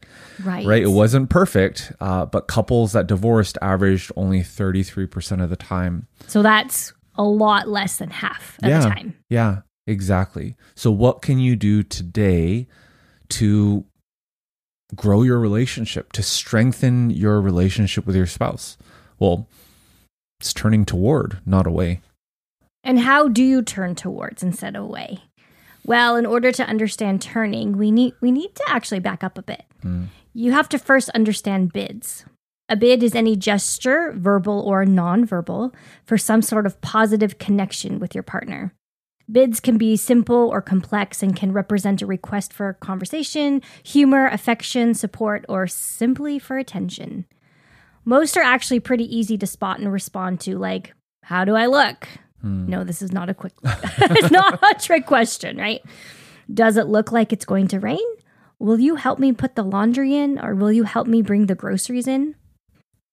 Right. 0.44 0.66
right? 0.66 0.82
It 0.82 0.90
wasn't 0.90 1.30
perfect, 1.30 1.92
uh, 2.00 2.26
but 2.26 2.48
couples 2.48 2.92
that 2.92 3.06
divorced 3.06 3.56
averaged 3.62 4.12
only 4.16 4.40
33% 4.42 5.42
of 5.42 5.48
the 5.48 5.56
time. 5.56 6.08
So 6.26 6.42
that's 6.42 6.92
a 7.14 7.22
lot 7.22 7.68
less 7.68 7.98
than 7.98 8.10
half 8.10 8.58
of 8.62 8.68
yeah. 8.68 8.80
the 8.80 8.88
time. 8.88 9.14
Yeah, 9.30 9.60
exactly. 9.86 10.56
So, 10.74 10.90
what 10.90 11.22
can 11.22 11.38
you 11.38 11.56
do 11.56 11.82
today 11.82 12.66
to 13.30 13.84
grow 14.94 15.22
your 15.22 15.38
relationship, 15.38 16.12
to 16.12 16.22
strengthen 16.22 17.10
your 17.10 17.40
relationship 17.40 18.06
with 18.06 18.16
your 18.16 18.26
spouse? 18.26 18.76
Well, 19.18 19.46
it's 20.40 20.52
turning 20.52 20.84
toward, 20.84 21.40
not 21.44 21.66
away. 21.66 22.00
And 22.84 23.00
how 23.00 23.28
do 23.28 23.42
you 23.42 23.62
turn 23.62 23.94
towards 23.94 24.42
instead 24.42 24.76
of 24.76 24.84
away? 24.84 25.18
Well, 25.84 26.16
in 26.16 26.26
order 26.26 26.52
to 26.52 26.66
understand 26.66 27.22
turning, 27.22 27.76
we 27.76 27.90
need 27.90 28.14
we 28.20 28.30
need 28.30 28.54
to 28.54 28.64
actually 28.68 29.00
back 29.00 29.24
up 29.24 29.38
a 29.38 29.42
bit. 29.42 29.64
Mm. 29.82 30.08
You 30.34 30.52
have 30.52 30.68
to 30.70 30.78
first 30.78 31.08
understand 31.10 31.72
bids. 31.72 32.24
A 32.68 32.76
bid 32.76 33.02
is 33.02 33.14
any 33.14 33.34
gesture, 33.34 34.12
verbal 34.14 34.60
or 34.60 34.84
nonverbal, 34.84 35.72
for 36.04 36.18
some 36.18 36.42
sort 36.42 36.66
of 36.66 36.80
positive 36.82 37.38
connection 37.38 37.98
with 37.98 38.14
your 38.14 38.22
partner. 38.22 38.74
Bids 39.30 39.60
can 39.60 39.76
be 39.76 39.96
simple 39.96 40.48
or 40.48 40.62
complex 40.62 41.22
and 41.22 41.36
can 41.36 41.52
represent 41.52 42.00
a 42.00 42.06
request 42.06 42.52
for 42.52 42.72
conversation, 42.74 43.60
humor, 43.82 44.26
affection, 44.26 44.94
support, 44.94 45.44
or 45.48 45.66
simply 45.66 46.38
for 46.38 46.56
attention. 46.56 47.26
Most 48.06 48.38
are 48.38 48.42
actually 48.42 48.80
pretty 48.80 49.04
easy 49.04 49.36
to 49.36 49.46
spot 49.46 49.80
and 49.80 49.92
respond 49.92 50.40
to, 50.40 50.56
like, 50.56 50.94
How 51.24 51.44
do 51.44 51.54
I 51.56 51.66
look? 51.66 52.08
No, 52.42 52.84
this 52.84 53.02
is 53.02 53.12
not 53.12 53.28
a 53.28 53.34
quick, 53.34 53.52
it's 53.64 54.30
not 54.30 54.62
a 54.62 54.74
trick 54.80 55.04
question, 55.04 55.58
right? 55.58 55.82
Does 56.52 56.76
it 56.76 56.86
look 56.86 57.12
like 57.12 57.32
it's 57.32 57.44
going 57.44 57.68
to 57.68 57.80
rain? 57.80 57.98
Will 58.58 58.80
you 58.80 58.96
help 58.96 59.18
me 59.18 59.32
put 59.32 59.54
the 59.54 59.62
laundry 59.62 60.14
in 60.16 60.38
or 60.38 60.54
will 60.54 60.72
you 60.72 60.84
help 60.84 61.06
me 61.06 61.20
bring 61.20 61.46
the 61.46 61.54
groceries 61.54 62.06
in? 62.06 62.34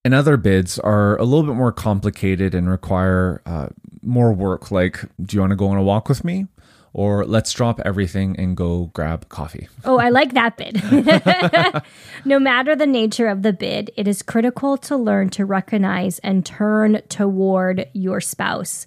And 0.04 0.14
other 0.14 0.36
bids 0.36 0.78
are 0.78 1.16
a 1.16 1.24
little 1.24 1.42
bit 1.42 1.56
more 1.56 1.72
complicated 1.72 2.54
and 2.54 2.70
require 2.70 3.42
uh, 3.44 3.68
more 4.06 4.32
work, 4.32 4.70
like, 4.70 5.04
do 5.22 5.36
you 5.36 5.40
want 5.40 5.50
to 5.50 5.56
go 5.56 5.68
on 5.68 5.76
a 5.76 5.82
walk 5.82 6.08
with 6.08 6.24
me? 6.24 6.46
Or 6.92 7.26
let's 7.26 7.52
drop 7.52 7.78
everything 7.84 8.36
and 8.38 8.56
go 8.56 8.86
grab 8.94 9.28
coffee. 9.28 9.68
Oh, 9.84 9.98
I 9.98 10.08
like 10.08 10.32
that 10.32 10.56
bid. 10.56 11.82
no 12.24 12.38
matter 12.38 12.74
the 12.74 12.86
nature 12.86 13.28
of 13.28 13.42
the 13.42 13.52
bid, 13.52 13.90
it 13.98 14.08
is 14.08 14.22
critical 14.22 14.78
to 14.78 14.96
learn 14.96 15.28
to 15.30 15.44
recognize 15.44 16.18
and 16.20 16.46
turn 16.46 17.02
toward 17.10 17.86
your 17.92 18.22
spouse. 18.22 18.86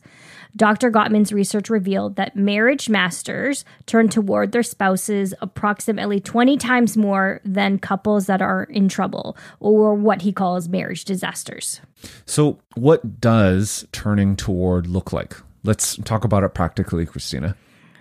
Dr. 0.56 0.92
Gottman's 0.92 1.32
research 1.32 1.70
revealed 1.70 2.16
that 2.16 2.36
marriage 2.36 2.90
masters 2.90 3.64
turn 3.86 4.10
toward 4.10 4.52
their 4.52 4.64
spouses 4.64 5.34
approximately 5.42 6.20
20 6.20 6.58
times 6.58 6.98
more 6.98 7.40
than 7.46 7.80
couples 7.80 8.26
that 8.26 8.42
are 8.42 8.64
in 8.64 8.90
trouble, 8.90 9.38
or 9.60 9.94
what 9.94 10.22
he 10.24 10.34
calls 10.34 10.68
marriage 10.68 11.06
disasters. 11.06 11.82
So, 12.26 12.60
what 12.76 13.22
does 13.22 13.88
turning 13.92 14.36
toward 14.36 14.88
look 14.88 15.14
like? 15.14 15.36
Let's 15.64 15.98
talk 15.98 16.24
about 16.24 16.44
it 16.44 16.54
practically, 16.54 17.06
Christina. 17.06 17.56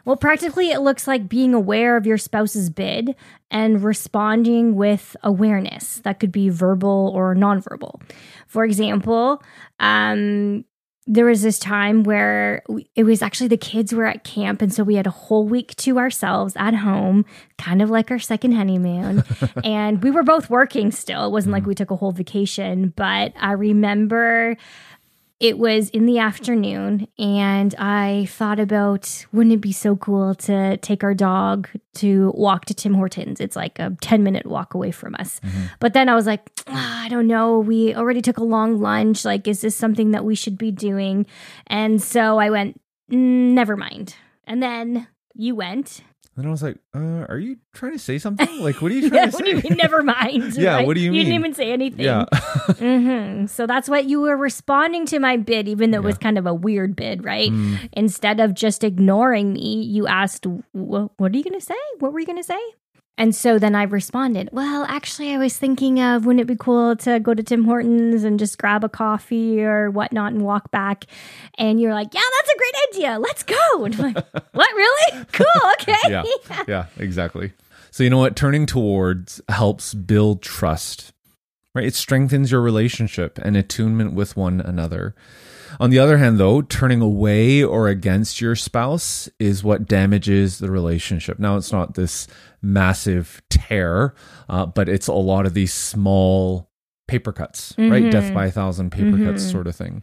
Well, 0.04 0.16
practically, 0.16 0.70
it 0.70 0.80
looks 0.80 1.06
like 1.06 1.28
being 1.28 1.52
aware 1.52 1.94
of 1.96 2.06
your 2.06 2.16
spouse's 2.16 2.70
bid 2.70 3.14
and 3.50 3.82
responding 3.82 4.74
with 4.74 5.14
awareness. 5.22 5.96
That 5.96 6.18
could 6.18 6.32
be 6.32 6.48
verbal 6.48 7.12
or 7.14 7.34
nonverbal. 7.34 8.00
For 8.46 8.64
example, 8.64 9.42
um, 9.80 10.64
there 11.10 11.24
was 11.24 11.40
this 11.40 11.58
time 11.58 12.02
where 12.02 12.62
we, 12.68 12.86
it 12.94 13.04
was 13.04 13.22
actually 13.22 13.48
the 13.48 13.56
kids 13.56 13.94
were 13.94 14.04
at 14.04 14.24
camp 14.24 14.60
and 14.60 14.72
so 14.72 14.84
we 14.84 14.94
had 14.94 15.06
a 15.06 15.10
whole 15.10 15.48
week 15.48 15.74
to 15.76 15.98
ourselves 15.98 16.54
at 16.56 16.74
home 16.74 17.24
kind 17.56 17.80
of 17.80 17.88
like 17.88 18.10
our 18.10 18.18
second 18.18 18.52
honeymoon. 18.52 19.24
And 19.64 20.02
we 20.02 20.10
were 20.10 20.22
both 20.22 20.50
working 20.50 20.92
still. 20.92 21.26
It 21.26 21.30
wasn't 21.30 21.52
like 21.52 21.62
hmm. 21.64 21.70
we 21.70 21.74
took 21.74 21.90
a 21.90 21.96
whole 21.96 22.12
vacation 22.12 22.92
but 22.94 23.32
i 23.40 23.52
remember 23.52 24.56
it 25.40 25.56
was 25.58 25.88
in 25.90 26.06
the 26.06 26.18
afternoon 26.18 27.06
and 27.18 27.74
i 27.78 28.26
thought 28.28 28.58
about 28.58 29.24
wouldn't 29.32 29.54
it 29.54 29.60
be 29.60 29.72
so 29.72 29.94
cool 29.96 30.34
to 30.34 30.76
take 30.78 31.04
our 31.04 31.14
dog 31.14 31.68
to 31.94 32.32
walk 32.36 32.64
to 32.64 32.74
tim 32.74 32.94
hortons? 32.94 33.40
It's 33.40 33.56
like 33.56 33.78
a 33.78 33.96
10 34.00 34.22
minute 34.22 34.46
walk 34.46 34.74
away 34.74 34.90
from 34.92 35.14
us. 35.16 35.40
But 35.80 35.94
then 35.94 36.08
i 36.08 36.14
was 36.14 36.26
like 36.26 36.50
"Ah, 36.68 37.04
i 37.04 37.08
don't 37.08 37.26
know. 37.26 37.58
We 37.58 37.94
already 37.94 38.22
took 38.22 38.38
a 38.38 38.44
long 38.44 38.80
lunch. 38.80 39.24
Like 39.24 39.48
is 39.48 39.60
this 39.60 39.74
something 39.76 40.12
that 40.12 40.24
we 40.24 40.34
should 40.34 40.58
be 40.58 40.70
doing? 40.70 41.26
And 41.66 42.00
so 42.02 42.38
i 42.38 42.50
went 42.50 42.80
"Mm, 43.10 43.52
never 43.54 43.76
mind. 43.76 44.14
And 44.44 44.62
then 44.62 45.08
you 45.34 45.54
went 45.54 46.02
And 46.38 46.46
I 46.46 46.50
was 46.50 46.62
like, 46.62 46.78
uh, 46.94 47.26
are 47.28 47.38
you 47.38 47.56
trying 47.74 47.92
to 47.92 47.98
say 47.98 48.16
something? 48.18 48.60
Like, 48.62 48.80
what 48.80 48.92
are 48.92 48.94
you 48.94 49.08
trying 49.08 49.22
yeah, 49.24 49.26
to 49.26 49.32
what 49.32 49.44
say? 49.44 49.50
do 49.52 49.56
you 49.56 49.62
mean 49.70 49.76
never 49.76 50.02
mind 50.04 50.54
Yeah, 50.56 50.76
right? 50.76 50.86
what 50.86 50.94
do 50.94 51.00
you 51.00 51.10
mean? 51.10 51.18
you 51.18 51.24
didn't 51.24 51.40
even 51.40 51.54
say 51.54 51.72
anything 51.72 52.04
Yeah. 52.04 52.24
hmm 52.78 53.46
So 53.46 53.66
that's 53.66 53.88
what 53.88 54.04
you 54.04 54.20
were 54.20 54.36
responding 54.36 55.04
to 55.06 55.18
my 55.18 55.36
bid, 55.36 55.66
even 55.68 55.90
though 55.90 55.98
it 55.98 56.04
was 56.04 56.16
kind 56.18 56.38
of 56.38 56.46
a 56.46 56.54
weird 56.54 56.94
bid, 56.94 57.24
right? 57.24 57.50
Mm. 57.50 57.88
Instead 57.92 58.38
of 58.38 58.54
just 58.54 58.84
ignoring 58.84 59.52
me, 59.52 59.82
you 59.82 60.06
asked, 60.06 60.46
What 60.72 61.10
are 61.20 61.36
you 61.36 61.42
going 61.44 61.58
to 61.58 61.64
say? 61.64 61.74
What 61.98 62.12
were 62.12 62.20
you 62.20 62.26
going 62.26 62.38
to 62.38 62.44
say? 62.44 62.60
And 63.18 63.34
so 63.34 63.58
then 63.58 63.74
I 63.74 63.82
responded, 63.82 64.48
Well, 64.52 64.86
actually, 64.88 65.34
I 65.34 65.38
was 65.38 65.58
thinking 65.58 66.00
of 66.00 66.24
wouldn't 66.24 66.40
it 66.40 66.46
be 66.46 66.56
cool 66.56 66.94
to 66.96 67.18
go 67.18 67.34
to 67.34 67.42
Tim 67.42 67.64
Hortons 67.64 68.22
and 68.22 68.38
just 68.38 68.58
grab 68.58 68.84
a 68.84 68.88
coffee 68.88 69.60
or 69.62 69.90
whatnot 69.90 70.32
and 70.32 70.42
walk 70.42 70.70
back? 70.70 71.04
And 71.58 71.80
you're 71.80 71.92
like, 71.92 72.14
Yeah, 72.14 72.20
that's 72.38 72.54
a 72.54 72.58
great 72.58 72.74
idea. 72.94 73.18
Let's 73.18 73.42
go. 73.42 73.84
And 73.84 73.94
I'm 73.96 74.14
like, 74.14 74.26
What, 74.52 74.68
really? 74.74 75.24
Cool. 75.32 75.46
Okay. 75.80 75.96
yeah, 76.08 76.22
yeah, 76.68 76.86
exactly. 76.96 77.52
So 77.90 78.04
you 78.04 78.10
know 78.10 78.18
what? 78.18 78.36
Turning 78.36 78.66
towards 78.66 79.40
helps 79.48 79.94
build 79.94 80.40
trust. 80.40 81.12
Right? 81.74 81.86
It 81.86 81.94
strengthens 81.96 82.52
your 82.52 82.60
relationship 82.60 83.38
and 83.42 83.56
attunement 83.56 84.14
with 84.14 84.36
one 84.36 84.60
another. 84.60 85.14
On 85.80 85.90
the 85.90 85.98
other 85.98 86.18
hand, 86.18 86.38
though, 86.38 86.60
turning 86.62 87.00
away 87.00 87.62
or 87.62 87.88
against 87.88 88.40
your 88.40 88.56
spouse 88.56 89.28
is 89.38 89.62
what 89.62 89.86
damages 89.86 90.58
the 90.58 90.70
relationship. 90.70 91.38
Now, 91.38 91.56
it's 91.56 91.70
not 91.72 91.94
this 91.94 92.26
massive 92.60 93.40
tear, 93.48 94.14
uh, 94.48 94.66
but 94.66 94.88
it's 94.88 95.06
a 95.06 95.12
lot 95.12 95.46
of 95.46 95.54
these 95.54 95.72
small 95.72 96.70
paper 97.06 97.32
cuts, 97.32 97.74
right? 97.78 98.10
Death 98.10 98.34
by 98.34 98.46
a 98.46 98.50
thousand 98.50 98.90
paper 98.90 99.16
cuts, 99.18 99.44
Mhm. 99.46 99.52
sort 99.52 99.66
of 99.66 99.76
thing. 99.76 100.02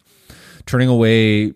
Turning 0.65 0.88
away 0.89 1.53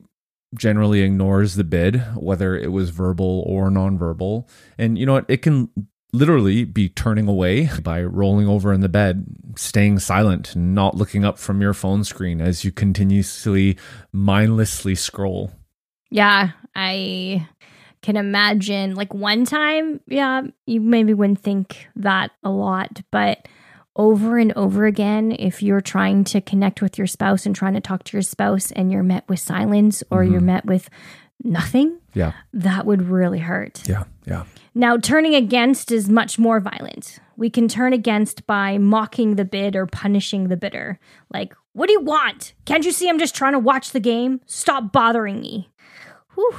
generally 0.56 1.02
ignores 1.02 1.56
the 1.56 1.64
bid, 1.64 2.02
whether 2.16 2.56
it 2.58 2.72
was 2.72 2.90
verbal 2.90 3.44
or 3.48 3.70
nonverbal. 3.70 4.48
And 4.78 4.98
you 4.98 5.06
know 5.06 5.14
what? 5.14 5.26
It 5.30 5.42
can 5.42 5.70
literally 6.12 6.66
be 6.66 6.90
turning 6.90 7.28
away 7.28 7.70
by 7.82 8.04
rolling 8.04 8.48
over 8.48 8.74
in 8.74 8.82
the 8.82 8.90
bed, 8.90 9.26
staying 9.56 10.00
silent, 10.00 10.56
not 10.56 10.96
looking 10.96 11.24
up 11.24 11.38
from 11.38 11.62
your 11.62 11.74
phone 11.74 12.04
screen 12.04 12.42
as 12.42 12.64
you 12.64 12.72
continuously 12.72 13.78
mindlessly 14.12 14.96
scroll. 14.96 15.52
Yeah, 16.10 16.52
I 16.76 17.48
can 18.02 18.16
imagine. 18.16 18.96
Like 18.96 19.14
one 19.14 19.46
time, 19.46 20.02
yeah, 20.08 20.42
you 20.66 20.82
maybe 20.82 21.14
wouldn't 21.14 21.42
think 21.42 21.88
that 21.96 22.32
a 22.44 22.50
lot, 22.50 23.02
but 23.12 23.48
over 23.96 24.38
and 24.38 24.54
over 24.56 24.86
again, 24.86 25.36
if 25.38 25.62
you're 25.62 25.82
trying 25.82 26.24
to 26.24 26.42
connect 26.42 26.82
with 26.82 26.98
your 26.98 27.08
spouse 27.08 27.46
and 27.46 27.56
trying 27.56 27.74
to 27.74 27.82
talk 27.82 28.04
to 28.06 28.16
your 28.16 28.22
spouse 28.22 28.72
and 28.72 28.92
you're 28.92 29.04
met 29.04 29.28
with 29.28 29.40
silence 29.40 30.04
or 30.10 30.24
you're 30.24 30.38
mm-hmm. 30.38 30.46
met 30.46 30.66
with 30.66 30.90
nothing, 31.44 32.00
Yeah. 32.14 32.32
that 32.54 32.86
would 32.86 33.02
really 33.02 33.40
hurt. 33.40 33.88
Yeah. 33.88 34.06
Yeah. 34.26 34.46
Now, 34.80 34.96
turning 34.96 35.36
against 35.36 35.92
is 35.92 36.08
much 36.08 36.40
more 36.40 36.62
violent. 36.62 37.20
We 37.36 37.50
can 37.50 37.68
turn 37.68 37.92
against 37.92 38.48
by 38.48 38.78
mocking 38.78 39.36
the 39.36 39.44
bid 39.44 39.76
or 39.76 39.86
punishing 39.86 40.48
the 40.48 40.56
bidder. 40.56 41.02
Like, 41.34 41.54
what 41.74 41.88
do 41.88 41.92
you 41.92 42.00
want? 42.00 42.54
Can't 42.64 42.86
you 42.86 42.94
see 42.94 43.10
I'm 43.10 43.20
just 43.20 43.36
trying 43.36 43.52
to 43.52 43.60
watch 43.60 43.92
the 43.92 44.00
game? 44.00 44.40
Stop 44.46 44.94
bothering 44.94 45.42
me. 45.42 45.70
Whew. 46.36 46.56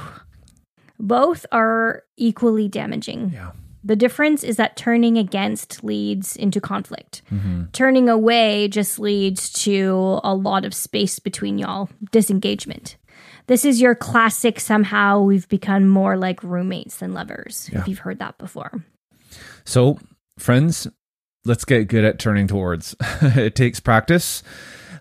Both 0.99 1.47
are 1.51 2.03
equally 2.15 2.67
damaging. 2.67 3.31
Yeah. 3.33 3.53
The 3.83 3.95
difference 3.95 4.43
is 4.43 4.57
that 4.57 4.77
turning 4.77 5.17
against 5.17 5.83
leads 5.83 6.35
into 6.35 6.61
conflict. 6.61 7.23
Mm-hmm. 7.31 7.71
Turning 7.73 8.07
away 8.07 8.67
just 8.67 8.99
leads 8.99 9.51
to 9.63 10.19
a 10.23 10.35
lot 10.35 10.63
of 10.63 10.75
space 10.75 11.17
between 11.17 11.57
y'all, 11.57 11.89
disengagement. 12.11 12.97
This 13.51 13.65
is 13.65 13.81
your 13.81 13.95
classic 13.95 14.61
somehow 14.61 15.19
we've 15.19 15.49
become 15.49 15.89
more 15.89 16.15
like 16.15 16.41
roommates 16.41 16.99
than 16.99 17.13
lovers, 17.13 17.69
Yeah. 17.69 17.81
if 17.81 17.89
you've 17.89 17.99
heard 17.99 18.19
that 18.19 18.37
before. 18.37 18.85
So, 19.65 19.99
friends, 20.39 20.87
let's 21.43 21.65
get 21.65 21.89
good 21.89 22.05
at 22.05 22.17
turning 22.17 22.47
towards. 22.47 22.95
it 23.21 23.53
takes 23.55 23.81
practice 23.81 24.41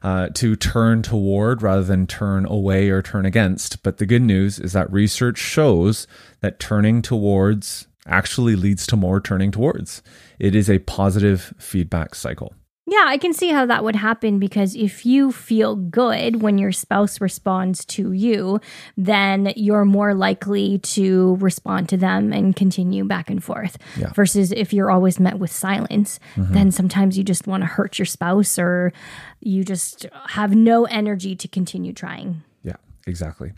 uh, 0.02 0.30
to 0.30 0.56
turn 0.56 1.02
toward 1.02 1.62
rather 1.62 1.84
than 1.84 2.08
turn 2.08 2.44
away 2.44 2.90
or 2.90 3.02
turn 3.02 3.24
against. 3.24 3.84
But 3.84 3.98
the 3.98 4.06
good 4.06 4.22
news 4.22 4.58
is 4.58 4.72
that 4.72 4.90
research 4.92 5.38
shows 5.38 6.08
that 6.40 6.58
turning 6.58 7.02
towards 7.02 7.86
actually 8.04 8.56
leads 8.56 8.84
to 8.88 8.96
more 8.96 9.20
turning 9.20 9.52
towards. 9.52 10.02
It 10.40 10.56
is 10.56 10.68
a 10.68 10.80
positive 10.80 11.54
feedback 11.60 12.16
cycle. 12.16 12.52
Yeah, 12.90 13.04
I 13.06 13.18
can 13.18 13.32
see 13.32 13.50
how 13.50 13.66
that 13.66 13.84
would 13.84 13.94
happen 13.94 14.40
because 14.40 14.74
if 14.74 15.06
you 15.06 15.30
feel 15.30 15.76
good 15.76 16.42
when 16.42 16.58
your 16.58 16.72
spouse 16.72 17.20
responds 17.20 17.84
to 17.84 18.10
you, 18.10 18.60
then 18.96 19.52
you're 19.54 19.84
more 19.84 20.12
likely 20.12 20.78
to 20.78 21.36
respond 21.36 21.88
to 21.90 21.96
them 21.96 22.32
and 22.32 22.56
continue 22.56 23.04
back 23.04 23.30
and 23.30 23.44
forth. 23.44 23.78
Yeah. 23.96 24.12
Versus 24.12 24.50
if 24.50 24.72
you're 24.72 24.90
always 24.90 25.20
met 25.20 25.38
with 25.38 25.52
silence, 25.52 26.18
mm-hmm. 26.34 26.52
then 26.52 26.72
sometimes 26.72 27.16
you 27.16 27.22
just 27.22 27.46
want 27.46 27.62
to 27.62 27.68
hurt 27.68 27.96
your 27.96 28.06
spouse 28.06 28.58
or 28.58 28.92
you 29.38 29.62
just 29.62 30.06
have 30.26 30.56
no 30.56 30.84
energy 30.86 31.36
to 31.36 31.46
continue 31.46 31.92
trying. 31.92 32.42
Yeah, 32.64 32.76
exactly. 33.06 33.52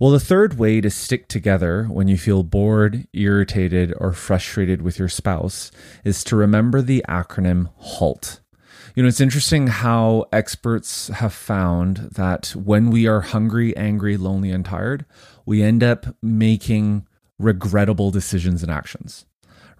Well, 0.00 0.12
the 0.12 0.20
third 0.20 0.60
way 0.60 0.80
to 0.80 0.90
stick 0.90 1.26
together 1.26 1.86
when 1.86 2.06
you 2.06 2.16
feel 2.16 2.44
bored, 2.44 3.08
irritated, 3.12 3.92
or 3.98 4.12
frustrated 4.12 4.80
with 4.80 4.96
your 4.96 5.08
spouse 5.08 5.72
is 6.04 6.22
to 6.24 6.36
remember 6.36 6.80
the 6.80 7.04
acronym 7.08 7.70
HALT. 7.78 8.38
You 8.94 9.02
know, 9.02 9.08
it's 9.08 9.20
interesting 9.20 9.66
how 9.66 10.26
experts 10.32 11.08
have 11.08 11.32
found 11.32 12.10
that 12.12 12.50
when 12.54 12.90
we 12.90 13.08
are 13.08 13.22
hungry, 13.22 13.76
angry, 13.76 14.16
lonely, 14.16 14.52
and 14.52 14.64
tired, 14.64 15.04
we 15.44 15.64
end 15.64 15.82
up 15.82 16.06
making 16.22 17.04
regrettable 17.40 18.12
decisions 18.12 18.62
and 18.62 18.70
actions, 18.70 19.26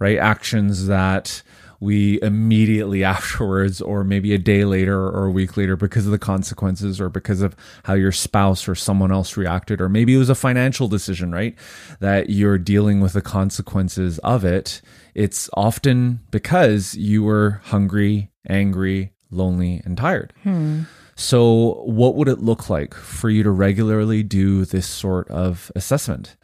right? 0.00 0.18
Actions 0.18 0.88
that 0.88 1.44
we 1.80 2.20
immediately 2.22 3.04
afterwards, 3.16 3.80
or 3.80 4.04
maybe 4.04 4.34
a 4.34 4.38
day 4.38 4.64
later 4.64 4.98
or 5.08 5.26
a 5.26 5.30
week 5.30 5.56
later, 5.56 5.76
because 5.76 6.06
of 6.06 6.12
the 6.12 6.18
consequences 6.18 7.00
or 7.00 7.08
because 7.08 7.42
of 7.42 7.54
how 7.84 7.94
your 7.94 8.12
spouse 8.12 8.68
or 8.68 8.74
someone 8.74 9.12
else 9.12 9.36
reacted, 9.36 9.80
or 9.80 9.88
maybe 9.88 10.14
it 10.14 10.18
was 10.18 10.30
a 10.30 10.34
financial 10.34 10.88
decision, 10.88 11.32
right? 11.32 11.56
That 12.00 12.30
you're 12.30 12.58
dealing 12.58 13.00
with 13.00 13.12
the 13.12 13.22
consequences 13.22 14.18
of 14.20 14.44
it. 14.44 14.80
It's 15.14 15.48
often 15.54 16.20
because 16.30 16.94
you 16.94 17.22
were 17.22 17.60
hungry, 17.64 18.30
angry, 18.48 19.12
lonely, 19.30 19.82
and 19.84 19.96
tired. 19.96 20.32
Hmm. 20.42 20.82
So, 21.14 21.82
what 21.84 22.14
would 22.14 22.28
it 22.28 22.38
look 22.38 22.70
like 22.70 22.94
for 22.94 23.28
you 23.28 23.42
to 23.42 23.50
regularly 23.50 24.22
do 24.22 24.64
this 24.64 24.86
sort 24.86 25.28
of 25.28 25.72
assessment? 25.74 26.36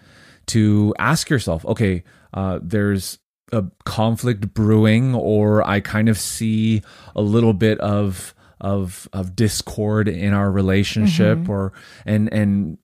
To 0.46 0.92
ask 0.98 1.30
yourself, 1.30 1.64
okay, 1.64 2.02
uh, 2.34 2.58
there's 2.60 3.20
a 3.52 3.64
conflict 3.84 4.54
brewing, 4.54 5.14
or 5.14 5.62
I 5.66 5.80
kind 5.80 6.08
of 6.08 6.18
see 6.18 6.82
a 7.14 7.22
little 7.22 7.52
bit 7.54 7.78
of 7.80 8.34
of 8.60 9.08
of 9.12 9.36
discord 9.36 10.08
in 10.08 10.32
our 10.32 10.50
relationship, 10.50 11.38
Mm-hmm. 11.38 11.50
or 11.50 11.72
and 12.06 12.32
and 12.32 12.78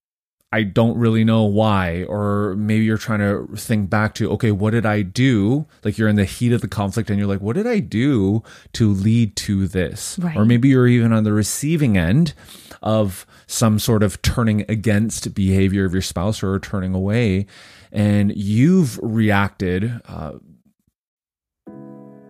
I 0.52 0.64
don't 0.64 0.98
really 0.98 1.22
know 1.22 1.44
why, 1.44 2.02
or 2.08 2.56
maybe 2.56 2.84
you're 2.84 2.98
trying 2.98 3.20
to 3.20 3.54
think 3.56 3.88
back 3.88 4.14
to, 4.16 4.28
okay, 4.32 4.50
what 4.50 4.72
did 4.72 4.84
I 4.84 5.02
do? 5.02 5.64
Like 5.84 5.96
you're 5.96 6.08
in 6.08 6.16
the 6.16 6.24
heat 6.24 6.52
of 6.52 6.60
the 6.60 6.66
conflict 6.66 7.08
and 7.08 7.20
you're 7.20 7.28
like, 7.28 7.40
what 7.40 7.54
did 7.54 7.68
I 7.68 7.78
do 7.78 8.42
to 8.72 8.92
lead 8.92 9.36
to 9.36 9.68
this? 9.68 10.18
Right. 10.18 10.36
Or 10.36 10.44
maybe 10.44 10.66
you're 10.66 10.88
even 10.88 11.12
on 11.12 11.22
the 11.22 11.32
receiving 11.32 11.96
end 11.96 12.34
of 12.82 13.26
some 13.46 13.78
sort 13.78 14.02
of 14.02 14.20
turning 14.22 14.64
against 14.68 15.34
behavior 15.34 15.84
of 15.84 15.92
your 15.92 16.02
spouse 16.02 16.42
or 16.42 16.58
turning 16.58 16.94
away. 16.94 17.46
And 17.92 18.32
you've 18.36 18.98
reacted 19.04 20.00
uh, 20.08 20.32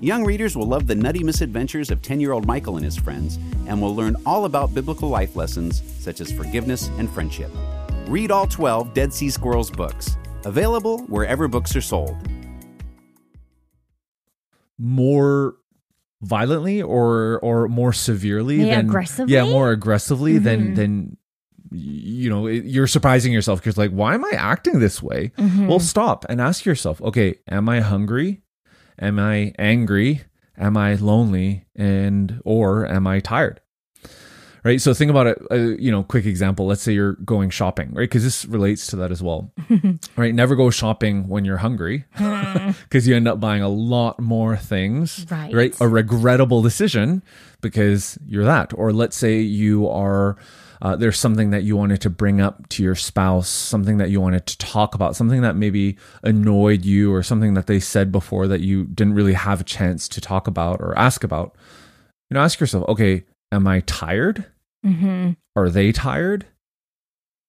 Young 0.00 0.24
readers 0.24 0.56
will 0.56 0.66
love 0.66 0.86
the 0.86 0.94
nutty 0.94 1.22
misadventures 1.24 1.90
of 1.90 2.02
10 2.02 2.20
year 2.20 2.32
old 2.32 2.46
Michael 2.46 2.76
and 2.76 2.84
his 2.84 2.96
friends 2.96 3.36
and 3.66 3.80
will 3.80 3.94
learn 3.94 4.16
all 4.26 4.44
about 4.44 4.74
biblical 4.74 5.08
life 5.08 5.34
lessons 5.36 5.82
such 5.98 6.20
as 6.20 6.30
forgiveness 6.32 6.88
and 6.98 7.08
friendship. 7.10 7.50
Read 8.06 8.30
all 8.30 8.46
12 8.46 8.92
Dead 8.92 9.12
Sea 9.14 9.30
Squirrels 9.30 9.70
books, 9.70 10.16
available 10.44 10.98
wherever 11.06 11.48
books 11.48 11.74
are 11.76 11.80
sold. 11.80 12.16
more 14.76 15.54
violently 16.20 16.82
or 16.82 17.38
or 17.44 17.68
more 17.68 17.92
severely 17.92 18.56
Yeah, 18.56 18.76
than 18.76 18.86
aggressively? 18.86 19.32
yeah 19.34 19.44
more 19.44 19.70
aggressively 19.70 20.38
than 20.38 20.72
Mhm. 20.72 20.74
than 20.76 21.16
you 21.70 22.28
know 22.28 22.48
you're 22.48 22.88
surprising 22.88 23.32
yourself 23.32 23.60
because 23.60 23.78
like 23.78 23.92
why 23.92 24.14
am 24.14 24.24
i 24.24 24.30
acting 24.32 24.80
this 24.80 25.00
way 25.00 25.30
Mhm. 25.38 25.68
well 25.68 25.78
stop 25.78 26.24
and 26.28 26.40
ask 26.40 26.64
yourself 26.64 27.00
okay 27.02 27.36
am 27.48 27.68
i 27.68 27.78
hungry 27.80 28.42
am 28.98 29.18
i 29.18 29.52
angry? 29.58 30.22
Am 30.56 30.76
i 30.76 30.94
lonely? 30.94 31.64
And 31.76 32.40
or 32.44 32.86
am 32.86 33.06
i 33.06 33.20
tired? 33.20 33.60
Right? 34.62 34.80
So 34.80 34.94
think 34.94 35.10
about 35.10 35.26
it 35.26 35.38
uh, 35.50 35.56
you 35.56 35.90
know 35.92 36.02
quick 36.04 36.24
example. 36.24 36.66
Let's 36.66 36.80
say 36.80 36.92
you're 36.92 37.14
going 37.24 37.50
shopping 37.50 37.88
right? 37.92 38.04
Because 38.08 38.24
this 38.24 38.46
relates 38.46 38.86
to 38.88 38.96
that 38.96 39.10
as 39.10 39.22
well. 39.22 39.52
Right? 40.16 40.34
Never 40.34 40.54
go 40.56 40.70
shopping 40.70 41.28
when 41.28 41.44
you're 41.44 41.58
hungry. 41.58 42.04
Because 42.84 43.06
you 43.06 43.14
end 43.14 43.28
up 43.28 43.40
buying 43.40 43.62
a 43.62 43.68
lot 43.68 44.18
more 44.20 44.56
things 44.56 45.26
Right. 45.30 45.52
right? 45.52 45.74
A 45.80 45.88
regrettable 45.88 46.62
decision 46.62 47.22
because 47.60 48.16
you're 48.26 48.44
that. 48.44 48.72
Or 48.74 48.92
let's 48.92 49.16
say 49.16 49.40
you 49.40 49.86
are 49.88 50.36
uh, 50.84 50.94
there's 50.94 51.18
something 51.18 51.48
that 51.50 51.62
you 51.62 51.76
wanted 51.76 52.00
to 52.02 52.10
bring 52.10 52.40
up 52.40 52.68
to 52.68 52.82
your 52.82 52.94
spouse 52.94 53.48
something 53.48 53.96
that 53.96 54.10
you 54.10 54.20
wanted 54.20 54.44
to 54.46 54.56
talk 54.58 54.94
about 54.94 55.16
something 55.16 55.40
that 55.40 55.56
maybe 55.56 55.96
annoyed 56.22 56.84
you 56.84 57.12
or 57.12 57.22
something 57.22 57.54
that 57.54 57.66
they 57.66 57.80
said 57.80 58.12
before 58.12 58.46
that 58.46 58.60
you 58.60 58.84
didn't 58.84 59.14
really 59.14 59.32
have 59.32 59.60
a 59.60 59.64
chance 59.64 60.08
to 60.08 60.20
talk 60.20 60.46
about 60.46 60.80
or 60.80 60.96
ask 60.98 61.24
about 61.24 61.54
you 62.30 62.34
know 62.34 62.40
ask 62.42 62.60
yourself 62.60 62.86
okay 62.88 63.24
am 63.50 63.66
i 63.66 63.80
tired 63.80 64.44
Mhm. 64.84 65.36
are 65.56 65.70
they 65.70 65.90
tired 65.92 66.44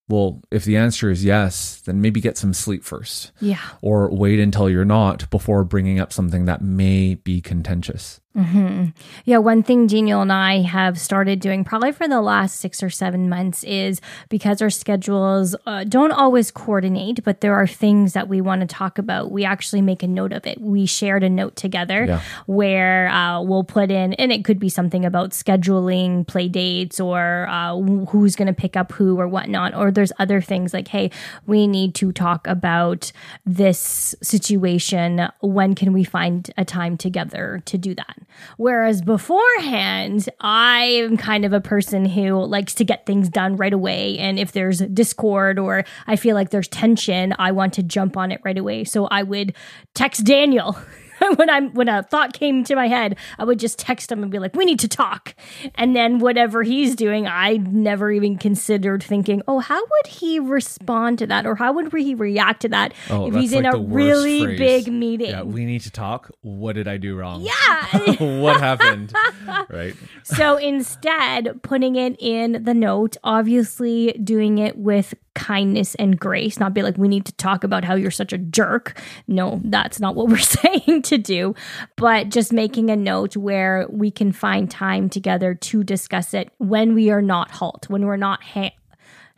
well 0.07 0.41
if 0.51 0.63
the 0.63 0.77
answer 0.77 1.09
is 1.09 1.25
yes 1.25 1.81
then 1.85 1.99
maybe 2.01 2.21
get 2.21 2.37
some 2.37 2.53
sleep 2.53 2.83
first 2.83 3.31
Yeah. 3.41 3.59
or 3.81 4.09
wait 4.13 4.39
until 4.39 4.69
you're 4.69 4.85
not 4.85 5.29
before 5.29 5.63
bringing 5.63 5.99
up 5.99 6.13
something 6.13 6.45
that 6.45 6.61
may 6.61 7.15
be 7.15 7.41
contentious. 7.41 8.21
Hmm 8.35 8.87
Yeah, 9.23 9.37
one 9.37 9.63
thing 9.63 9.87
Daniel 9.87 10.21
and 10.21 10.31
I 10.33 10.61
have 10.61 10.99
started 10.99 11.39
doing 11.39 11.63
probably 11.63 11.93
for 11.93 12.05
the 12.05 12.21
last 12.21 12.57
six 12.59 12.83
or 12.83 12.89
seven 12.89 13.29
months 13.29 13.63
is 13.63 14.01
because 14.27 14.61
our 14.61 14.69
schedules 14.69 15.55
uh, 15.65 15.85
don't 15.85 16.11
always 16.11 16.51
coordinate, 16.51 17.23
but 17.23 17.39
there 17.39 17.55
are 17.55 17.65
things 17.65 18.11
that 18.11 18.27
we 18.27 18.41
want 18.41 18.59
to 18.59 18.67
talk 18.67 18.97
about. 18.97 19.31
We 19.31 19.45
actually 19.45 19.81
make 19.81 20.03
a 20.03 20.07
note 20.07 20.33
of 20.33 20.45
it. 20.45 20.59
We 20.59 20.85
shared 20.85 21.23
a 21.23 21.29
note 21.29 21.55
together 21.55 22.03
Yeah. 22.05 22.21
where 22.45 23.07
uh, 23.07 23.41
we'll 23.41 23.63
put 23.63 23.89
in, 23.89 24.13
and 24.15 24.33
it 24.33 24.43
could 24.43 24.59
be 24.59 24.67
something 24.69 25.05
about 25.05 25.29
scheduling 25.31 26.27
play 26.27 26.49
dates 26.49 26.99
or 26.99 27.47
uh, 27.49 27.77
who's 28.09 28.35
going 28.35 28.47
to 28.47 28.53
pick 28.53 28.75
up 28.75 28.91
who 28.91 29.17
or 29.17 29.29
whatnot. 29.29 29.73
Or 29.73 29.91
there's 29.91 30.11
other 30.19 30.41
things 30.41 30.73
like, 30.73 30.89
hey, 30.89 31.09
we 31.47 31.67
need 31.67 31.95
to 31.95 32.11
talk 32.11 32.47
about 32.47 33.13
this 33.45 34.13
situation. 34.21 35.29
When 35.39 35.73
can 35.73 35.93
we 35.93 36.03
find 36.03 36.51
a 36.57 36.65
time 36.65 36.97
together 36.97 37.61
to 37.65 37.77
do 37.77 37.95
that? 37.95 38.17
Whereas 38.57 39.01
beforehand, 39.01 40.29
I 40.39 40.83
am 40.83 41.17
kind 41.17 41.45
of 41.45 41.53
a 41.53 41.61
person 41.61 42.05
who 42.05 42.43
likes 42.45 42.73
to 42.75 42.85
get 42.85 43.05
things 43.05 43.29
done 43.29 43.57
right 43.57 43.73
away. 43.73 44.17
And 44.17 44.39
if 44.39 44.51
there's 44.51 44.79
discord 44.79 45.59
or 45.59 45.85
I 46.07 46.15
feel 46.15 46.35
like 46.35 46.49
there's 46.49 46.67
tension, 46.67 47.33
I 47.39 47.51
want 47.51 47.73
to 47.73 47.83
jump 47.83 48.17
on 48.17 48.31
it 48.31 48.41
right 48.43 48.57
away. 48.57 48.83
So 48.83 49.05
I 49.05 49.23
would 49.23 49.55
text 49.93 50.25
Daniel. 50.25 50.77
when 51.35 51.49
I'm 51.49 51.73
when 51.73 51.89
a 51.89 52.03
thought 52.03 52.33
came 52.33 52.63
to 52.65 52.75
my 52.75 52.87
head, 52.87 53.17
I 53.37 53.43
would 53.43 53.59
just 53.59 53.79
text 53.79 54.11
him 54.11 54.21
and 54.23 54.31
be 54.31 54.39
like, 54.39 54.55
"We 54.55 54.65
need 54.65 54.79
to 54.79 54.87
talk." 54.87 55.35
And 55.75 55.95
then 55.95 56.19
whatever 56.19 56.63
he's 56.63 56.95
doing, 56.95 57.27
I 57.27 57.57
never 57.57 58.11
even 58.11 58.37
considered 58.37 59.03
thinking, 59.03 59.41
"Oh, 59.47 59.59
how 59.59 59.79
would 59.79 60.07
he 60.07 60.39
respond 60.39 61.19
to 61.19 61.27
that, 61.27 61.45
or 61.45 61.55
how 61.55 61.73
would 61.73 61.91
he 61.93 62.15
react 62.15 62.61
to 62.61 62.69
that 62.69 62.93
oh, 63.09 63.27
if 63.27 63.35
he's 63.35 63.53
in 63.53 63.65
a 63.65 63.77
really 63.77 64.57
big 64.57 64.91
meeting?" 64.91 65.33
Oh, 65.33 65.37
Yeah, 65.37 65.43
we 65.43 65.65
need 65.65 65.81
to 65.81 65.91
talk. 65.91 66.31
What 66.41 66.73
did 66.73 66.87
I 66.87 66.97
do 66.97 67.15
wrong? 67.15 67.41
Yeah. 67.41 68.15
what 68.41 68.59
happened? 68.59 69.13
right. 69.69 69.95
so 70.23 70.57
instead, 70.57 71.61
putting 71.63 71.95
it 71.95 72.15
in 72.19 72.63
the 72.63 72.73
note, 72.73 73.17
obviously 73.23 74.13
doing 74.23 74.57
it 74.57 74.77
with 74.77 75.13
kindness 75.35 75.93
and 75.95 76.19
grace, 76.19 76.59
not 76.59 76.73
be 76.73 76.81
like, 76.81 76.97
we 76.97 77.07
need 77.07 77.25
to 77.25 77.33
talk 77.33 77.63
about 77.63 77.83
how 77.83 77.93
you're 77.93 78.09
such 78.09 78.33
a 78.33 78.37
jerk. 78.37 78.99
No, 79.27 79.61
that's 79.63 79.99
not 79.99 80.15
what 80.15 80.27
we're 80.29 80.37
saying 80.37 81.03
to 81.03 81.17
do, 81.17 81.53
but 81.95 82.29
just 82.29 82.51
making 82.51 82.89
a 82.89 82.95
note 82.95 83.37
where 83.37 83.85
we 83.89 84.09
can 84.09 84.31
find 84.31 84.71
time 84.71 85.09
together 85.09 85.53
to 85.53 85.83
discuss 85.83 86.33
it 86.33 86.49
when 86.57 86.95
we 86.95 87.11
are 87.11 87.21
not 87.21 87.51
halt, 87.51 87.87
when 87.89 88.05
we're 88.05 88.17
not 88.17 88.43
ha- 88.43 88.75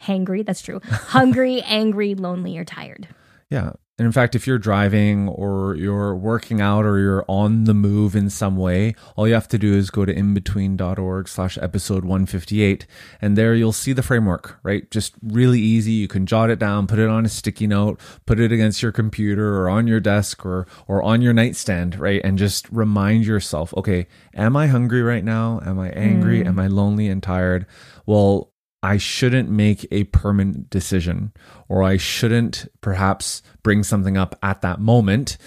hangry. 0.01 0.45
That's 0.45 0.61
true. 0.61 0.79
Hungry, 0.89 1.61
angry, 1.63 2.15
lonely, 2.15 2.57
or 2.57 2.63
tired. 2.63 3.07
Yeah. 3.49 3.73
And 3.99 4.05
in 4.05 4.11
fact, 4.11 4.35
if 4.35 4.45
you're 4.45 4.59
driving 4.59 5.27
or 5.27 5.73
you're 5.73 6.15
working 6.15 6.61
out 6.61 6.85
or 6.85 6.99
you're 6.99 7.25
on 7.27 7.63
the 7.63 7.73
move 7.73 8.15
in 8.15 8.29
some 8.29 8.55
way, 8.55 8.93
all 9.15 9.27
you 9.27 9.33
have 9.33 9.47
to 9.47 9.57
do 9.57 9.73
is 9.73 9.89
go 9.89 10.05
to 10.05 10.13
imbetween.org 10.13 11.27
slash 11.27 11.57
episode 11.57 12.05
158. 12.05 12.85
And 13.23 13.35
there 13.35 13.55
you'll 13.55 13.71
see 13.71 13.93
the 13.93 14.03
framework, 14.03 14.59
right? 14.61 14.89
Just 14.91 15.15
really 15.23 15.59
easy. 15.59 15.93
You 15.93 16.07
can 16.07 16.27
jot 16.27 16.51
it 16.51 16.59
down, 16.59 16.85
put 16.85 16.99
it 16.99 17.09
on 17.09 17.25
a 17.25 17.29
sticky 17.29 17.65
note, 17.65 17.99
put 18.27 18.39
it 18.39 18.51
against 18.51 18.83
your 18.83 18.91
computer 18.91 19.57
or 19.57 19.67
on 19.67 19.87
your 19.87 19.99
desk 19.99 20.45
or, 20.45 20.67
or 20.87 21.01
on 21.01 21.23
your 21.23 21.33
nightstand, 21.33 21.97
right? 21.99 22.21
And 22.23 22.37
just 22.37 22.69
remind 22.69 23.25
yourself, 23.25 23.73
okay, 23.75 24.05
am 24.35 24.55
I 24.55 24.67
hungry 24.67 25.01
right 25.01 25.23
now? 25.23 25.59
Am 25.65 25.79
I 25.79 25.89
angry? 25.89 26.43
Mm. 26.43 26.47
Am 26.49 26.59
I 26.59 26.67
lonely 26.67 27.07
and 27.07 27.23
tired? 27.23 27.65
Well, 28.05 28.51
I 28.83 28.97
shouldn't 28.97 29.49
make 29.49 29.87
a 29.91 30.05
permanent 30.05 30.69
decision 30.69 31.31
or 31.67 31.83
I 31.83 31.97
shouldn't 31.97 32.67
perhaps 32.81 33.41
bring 33.63 33.83
something 33.83 34.17
up 34.17 34.37
at 34.43 34.61
that 34.61 34.79
moment 34.79 35.37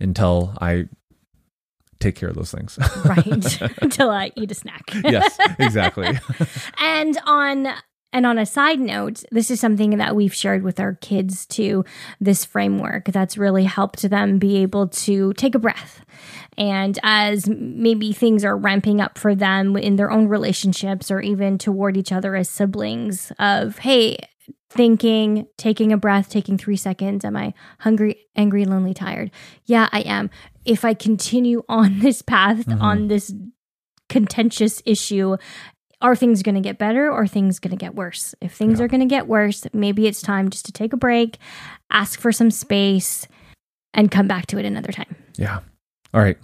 until 0.00 0.54
I 0.60 0.86
take 2.00 2.16
care 2.16 2.30
of 2.30 2.34
those 2.34 2.50
things. 2.50 2.78
right. 3.04 3.60
Until 3.82 4.10
I 4.10 4.32
eat 4.34 4.50
a 4.50 4.54
snack. 4.54 4.82
yes, 5.04 5.36
exactly. 5.58 6.18
and 6.78 7.18
on 7.26 7.68
and 8.12 8.26
on 8.26 8.38
a 8.38 8.46
side 8.46 8.80
note, 8.80 9.22
this 9.30 9.50
is 9.50 9.60
something 9.60 9.98
that 9.98 10.16
we've 10.16 10.34
shared 10.34 10.62
with 10.62 10.80
our 10.80 10.94
kids 10.94 11.46
too, 11.46 11.84
this 12.20 12.44
framework 12.44 13.06
that's 13.06 13.38
really 13.38 13.64
helped 13.64 14.02
them 14.02 14.38
be 14.38 14.58
able 14.58 14.88
to 14.88 15.32
take 15.34 15.54
a 15.54 15.60
breath. 15.60 16.04
And 16.58 16.98
as 17.02 17.48
maybe 17.48 18.12
things 18.12 18.44
are 18.44 18.56
ramping 18.56 19.00
up 19.00 19.16
for 19.16 19.34
them 19.34 19.76
in 19.76 19.96
their 19.96 20.10
own 20.10 20.28
relationships 20.28 21.10
or 21.10 21.20
even 21.20 21.56
toward 21.56 21.96
each 21.96 22.12
other 22.12 22.34
as 22.34 22.50
siblings, 22.50 23.32
of, 23.38 23.78
hey, 23.78 24.18
thinking, 24.70 25.46
taking 25.56 25.92
a 25.92 25.96
breath, 25.96 26.30
taking 26.30 26.56
three 26.56 26.76
seconds. 26.76 27.24
Am 27.24 27.36
I 27.36 27.54
hungry, 27.80 28.26
angry, 28.36 28.64
lonely, 28.64 28.94
tired? 28.94 29.30
Yeah, 29.66 29.88
I 29.92 30.00
am. 30.02 30.30
If 30.64 30.84
I 30.84 30.94
continue 30.94 31.62
on 31.68 32.00
this 32.00 32.22
path, 32.22 32.66
mm-hmm. 32.66 32.80
on 32.80 33.08
this 33.08 33.34
contentious 34.08 34.82
issue, 34.86 35.36
are 36.00 36.16
things 36.16 36.42
going 36.42 36.54
to 36.54 36.60
get 36.60 36.78
better 36.78 37.10
or 37.10 37.26
things 37.26 37.58
going 37.58 37.70
to 37.70 37.76
get 37.76 37.94
worse? 37.94 38.34
If 38.40 38.54
things 38.54 38.78
yeah. 38.78 38.84
are 38.84 38.88
going 38.88 39.00
to 39.00 39.06
get 39.06 39.26
worse, 39.26 39.66
maybe 39.72 40.06
it's 40.06 40.22
time 40.22 40.50
just 40.50 40.66
to 40.66 40.72
take 40.72 40.92
a 40.92 40.96
break, 40.96 41.38
ask 41.90 42.20
for 42.20 42.32
some 42.32 42.50
space, 42.50 43.26
and 43.92 44.10
come 44.10 44.26
back 44.26 44.46
to 44.46 44.58
it 44.58 44.64
another 44.64 44.92
time. 44.92 45.14
Yeah. 45.36 45.60
All 46.14 46.20
right. 46.20 46.38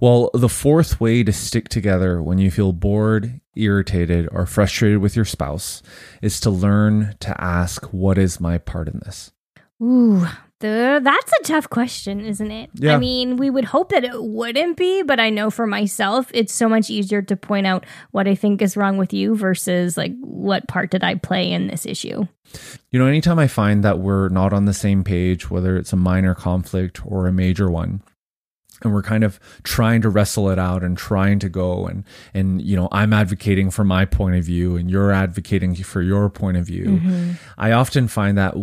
Well, 0.00 0.30
the 0.32 0.48
fourth 0.48 1.00
way 1.00 1.24
to 1.24 1.32
stick 1.32 1.68
together 1.68 2.22
when 2.22 2.38
you 2.38 2.50
feel 2.50 2.72
bored, 2.72 3.40
irritated, 3.56 4.28
or 4.30 4.46
frustrated 4.46 4.98
with 4.98 5.16
your 5.16 5.24
spouse 5.24 5.82
is 6.22 6.38
to 6.40 6.50
learn 6.50 7.16
to 7.20 7.40
ask, 7.40 7.84
What 7.86 8.16
is 8.16 8.40
my 8.40 8.58
part 8.58 8.88
in 8.88 9.00
this? 9.04 9.32
Ooh, 9.82 10.26
the, 10.60 11.00
that's 11.02 11.32
a 11.40 11.42
tough 11.44 11.70
question, 11.70 12.20
isn't 12.20 12.50
it? 12.50 12.70
Yeah. 12.74 12.94
I 12.94 12.98
mean, 12.98 13.36
we 13.36 13.50
would 13.50 13.64
hope 13.64 13.90
that 13.90 14.04
it 14.04 14.22
wouldn't 14.22 14.76
be, 14.76 15.02
but 15.02 15.20
I 15.20 15.30
know 15.30 15.50
for 15.50 15.66
myself, 15.66 16.30
it's 16.34 16.52
so 16.52 16.68
much 16.68 16.90
easier 16.90 17.22
to 17.22 17.36
point 17.36 17.66
out 17.66 17.86
what 18.10 18.26
I 18.26 18.34
think 18.34 18.60
is 18.60 18.76
wrong 18.76 18.98
with 18.98 19.12
you 19.12 19.36
versus 19.36 19.96
like 19.96 20.12
what 20.20 20.66
part 20.68 20.90
did 20.90 21.04
I 21.04 21.14
play 21.14 21.50
in 21.50 21.68
this 21.68 21.86
issue. 21.86 22.26
You 22.90 22.98
know, 22.98 23.06
anytime 23.06 23.38
I 23.38 23.46
find 23.46 23.84
that 23.84 23.98
we're 23.98 24.28
not 24.30 24.52
on 24.52 24.64
the 24.64 24.74
same 24.74 25.04
page, 25.04 25.50
whether 25.50 25.76
it's 25.76 25.92
a 25.92 25.96
minor 25.96 26.34
conflict 26.34 27.00
or 27.04 27.26
a 27.26 27.32
major 27.32 27.70
one, 27.70 28.02
and 28.82 28.92
we're 28.92 29.02
kind 29.02 29.24
of 29.24 29.40
trying 29.62 30.00
to 30.02 30.08
wrestle 30.08 30.50
it 30.50 30.58
out 30.58 30.82
and 30.82 30.96
trying 30.96 31.38
to 31.38 31.48
go 31.48 31.86
and 31.86 32.04
and 32.34 32.62
you 32.62 32.76
know 32.76 32.88
i'm 32.92 33.12
advocating 33.12 33.70
for 33.70 33.84
my 33.84 34.04
point 34.04 34.36
of 34.36 34.44
view 34.44 34.76
and 34.76 34.90
you're 34.90 35.12
advocating 35.12 35.74
for 35.74 36.02
your 36.02 36.28
point 36.28 36.56
of 36.56 36.66
view. 36.66 36.84
Mm-hmm. 36.84 37.32
i 37.56 37.72
often 37.72 38.08
find 38.08 38.38
that 38.38 38.54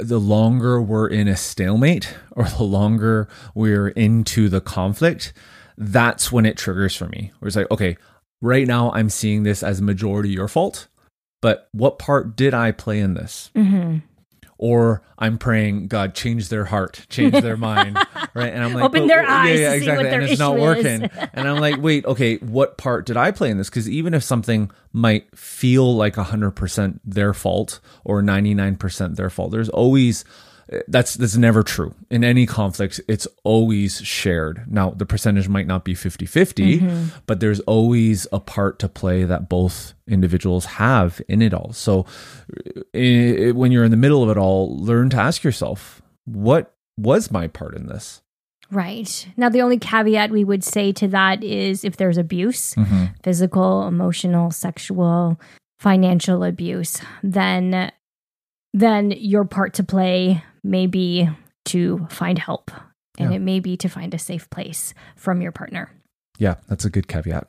the 0.00 0.20
longer 0.20 0.80
we're 0.80 1.08
in 1.08 1.28
a 1.28 1.36
stalemate 1.36 2.14
or 2.32 2.44
the 2.44 2.64
longer 2.64 3.28
we're 3.54 3.88
into 3.88 4.48
the 4.48 4.60
conflict 4.60 5.32
that's 5.78 6.30
when 6.30 6.44
it 6.44 6.56
triggers 6.56 6.94
for 6.94 7.08
me. 7.08 7.32
Where 7.38 7.48
it's 7.48 7.56
like 7.56 7.70
okay 7.70 7.96
right 8.40 8.66
now 8.66 8.90
i'm 8.92 9.08
seeing 9.08 9.42
this 9.42 9.62
as 9.62 9.80
majority 9.80 10.30
your 10.30 10.48
fault 10.48 10.88
but 11.40 11.68
what 11.72 11.98
part 11.98 12.36
did 12.36 12.54
i 12.54 12.70
play 12.70 13.00
in 13.00 13.14
this? 13.14 13.50
Mm-hmm 13.54 13.98
or 14.62 15.02
I'm 15.18 15.38
praying, 15.38 15.88
God, 15.88 16.14
change 16.14 16.48
their 16.48 16.64
heart, 16.64 17.04
change 17.08 17.32
their 17.32 17.56
mind, 17.56 17.96
right? 18.32 18.52
And 18.52 18.62
I'm 18.62 18.72
like, 18.72 18.84
open 18.84 19.08
their 19.08 19.28
eyes, 19.28 19.58
yeah, 19.58 19.70
yeah 19.70 19.72
exactly, 19.72 20.08
and 20.08 20.22
it's 20.22 20.38
not 20.38 20.56
working. 20.56 21.02
and 21.32 21.48
I'm 21.48 21.58
like, 21.58 21.82
wait, 21.82 22.04
okay, 22.04 22.36
what 22.36 22.78
part 22.78 23.04
did 23.04 23.16
I 23.16 23.32
play 23.32 23.50
in 23.50 23.58
this? 23.58 23.68
Because 23.68 23.90
even 23.90 24.14
if 24.14 24.22
something 24.22 24.70
might 24.92 25.36
feel 25.36 25.96
like 25.96 26.14
100% 26.14 27.00
their 27.04 27.34
fault 27.34 27.80
or 28.04 28.22
99% 28.22 29.16
their 29.16 29.30
fault, 29.30 29.50
there's 29.50 29.68
always 29.68 30.24
that's 30.88 31.14
that's 31.14 31.36
never 31.36 31.62
true 31.62 31.94
in 32.10 32.24
any 32.24 32.46
conflict 32.46 33.00
it's 33.08 33.26
always 33.44 34.00
shared 34.02 34.64
now 34.68 34.90
the 34.90 35.06
percentage 35.06 35.48
might 35.48 35.66
not 35.66 35.84
be 35.84 35.94
50-50 35.94 36.80
mm-hmm. 36.80 37.04
but 37.26 37.40
there's 37.40 37.60
always 37.60 38.26
a 38.32 38.40
part 38.40 38.78
to 38.78 38.88
play 38.88 39.24
that 39.24 39.48
both 39.48 39.94
individuals 40.06 40.64
have 40.64 41.20
in 41.28 41.42
it 41.42 41.52
all 41.52 41.72
so 41.72 42.06
it, 42.92 43.54
when 43.56 43.72
you're 43.72 43.84
in 43.84 43.90
the 43.90 43.96
middle 43.96 44.22
of 44.22 44.30
it 44.30 44.38
all 44.38 44.76
learn 44.78 45.10
to 45.10 45.16
ask 45.16 45.44
yourself 45.44 46.02
what 46.24 46.74
was 46.96 47.30
my 47.30 47.48
part 47.48 47.74
in 47.74 47.86
this 47.86 48.22
Right. 48.70 49.28
Now, 49.36 49.50
the 49.50 49.60
only 49.60 49.78
caveat 49.78 50.30
we 50.30 50.44
would 50.44 50.64
say 50.64 50.92
to 50.92 51.08
that 51.08 51.44
is 51.44 51.84
if 51.84 51.98
there's 51.98 52.16
abuse, 52.16 52.74
mm-hmm. 52.74 53.04
physical, 53.22 53.86
emotional, 53.86 54.50
sexual, 54.50 55.38
financial 55.78 56.42
abuse, 56.42 56.98
then 57.22 57.92
then 58.72 59.10
your 59.10 59.44
part 59.44 59.74
to 59.74 59.84
play 59.84 60.42
may 60.62 60.86
be 60.86 61.28
to 61.66 62.06
find 62.10 62.38
help 62.38 62.70
and 63.18 63.30
yeah. 63.30 63.36
it 63.36 63.40
may 63.40 63.60
be 63.60 63.76
to 63.76 63.88
find 63.88 64.14
a 64.14 64.18
safe 64.18 64.48
place 64.50 64.94
from 65.16 65.42
your 65.42 65.52
partner. 65.52 65.90
Yeah, 66.38 66.56
that's 66.68 66.84
a 66.84 66.90
good 66.90 67.08
caveat. 67.08 67.48